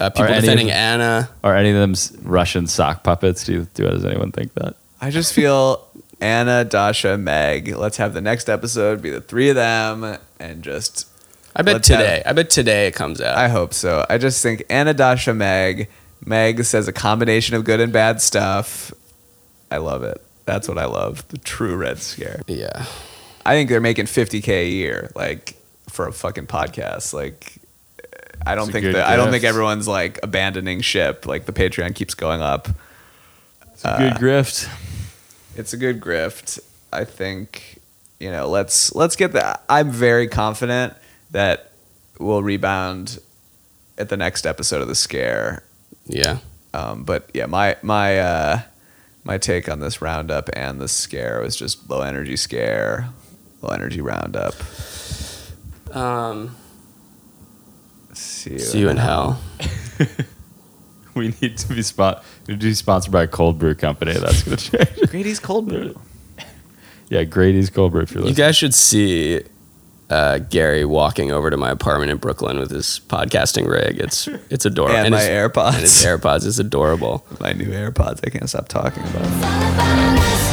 [0.00, 1.30] uh, people any of defending them- Anna.
[1.44, 3.44] Are any of them Russian sock puppets?
[3.44, 4.74] Do, do does anyone think that?
[5.00, 5.86] I just feel
[6.20, 7.68] Anna, Dasha, Meg.
[7.76, 11.06] Let's have the next episode be the three of them and just.
[11.56, 12.22] I bet Let's have- today.
[12.24, 13.36] I bet today it comes out.
[13.36, 14.06] I hope so.
[14.08, 15.88] I just think Anna, Dasha, Meg.
[16.24, 18.92] Meg says a combination of good and bad stuff.
[19.70, 20.20] I love it.
[20.44, 21.26] That's what I love.
[21.28, 22.42] The true Red Scare.
[22.46, 22.84] yeah.
[23.46, 25.54] I think they're making 50k a year, like
[25.88, 27.14] for a fucking podcast.
[27.14, 27.54] Like,
[28.46, 31.26] I don't It's think that I don't think everyone's like abandoning ship.
[31.26, 32.68] Like the Patreon keeps going up.
[33.72, 34.68] It's a good grift.
[35.56, 36.58] It's a good grift.
[36.92, 37.80] I think
[38.18, 38.48] you know.
[38.48, 39.62] Let's let's get that.
[39.68, 40.94] I'm very confident
[41.30, 41.70] that
[42.18, 43.18] we'll rebound
[43.98, 45.62] at the next episode of the scare.
[46.06, 46.38] Yeah.
[46.72, 48.60] Um, but yeah, my my uh,
[49.24, 53.08] my take on this roundup and the scare was just low energy scare,
[53.62, 54.54] low energy roundup.
[55.94, 56.56] Um,
[58.40, 59.38] See you, see you in hell.
[61.12, 62.24] We need to be spot.
[62.46, 64.12] We need to be sponsored by a cold brew company.
[64.12, 64.88] That's gonna change.
[65.10, 65.98] Grady's cold brew.
[67.08, 68.02] yeah, Grady's cold brew.
[68.02, 68.46] If you're You listening.
[68.46, 69.42] guys should see
[70.08, 73.98] uh, Gary walking over to my apartment in Brooklyn with his podcasting rig.
[73.98, 74.96] It's it's adorable.
[74.96, 75.72] And my his, AirPods.
[75.72, 77.26] And his AirPods is adorable.
[77.40, 78.20] My new AirPods.
[78.24, 79.24] I can't stop talking about.
[79.26, 80.49] It's all about us.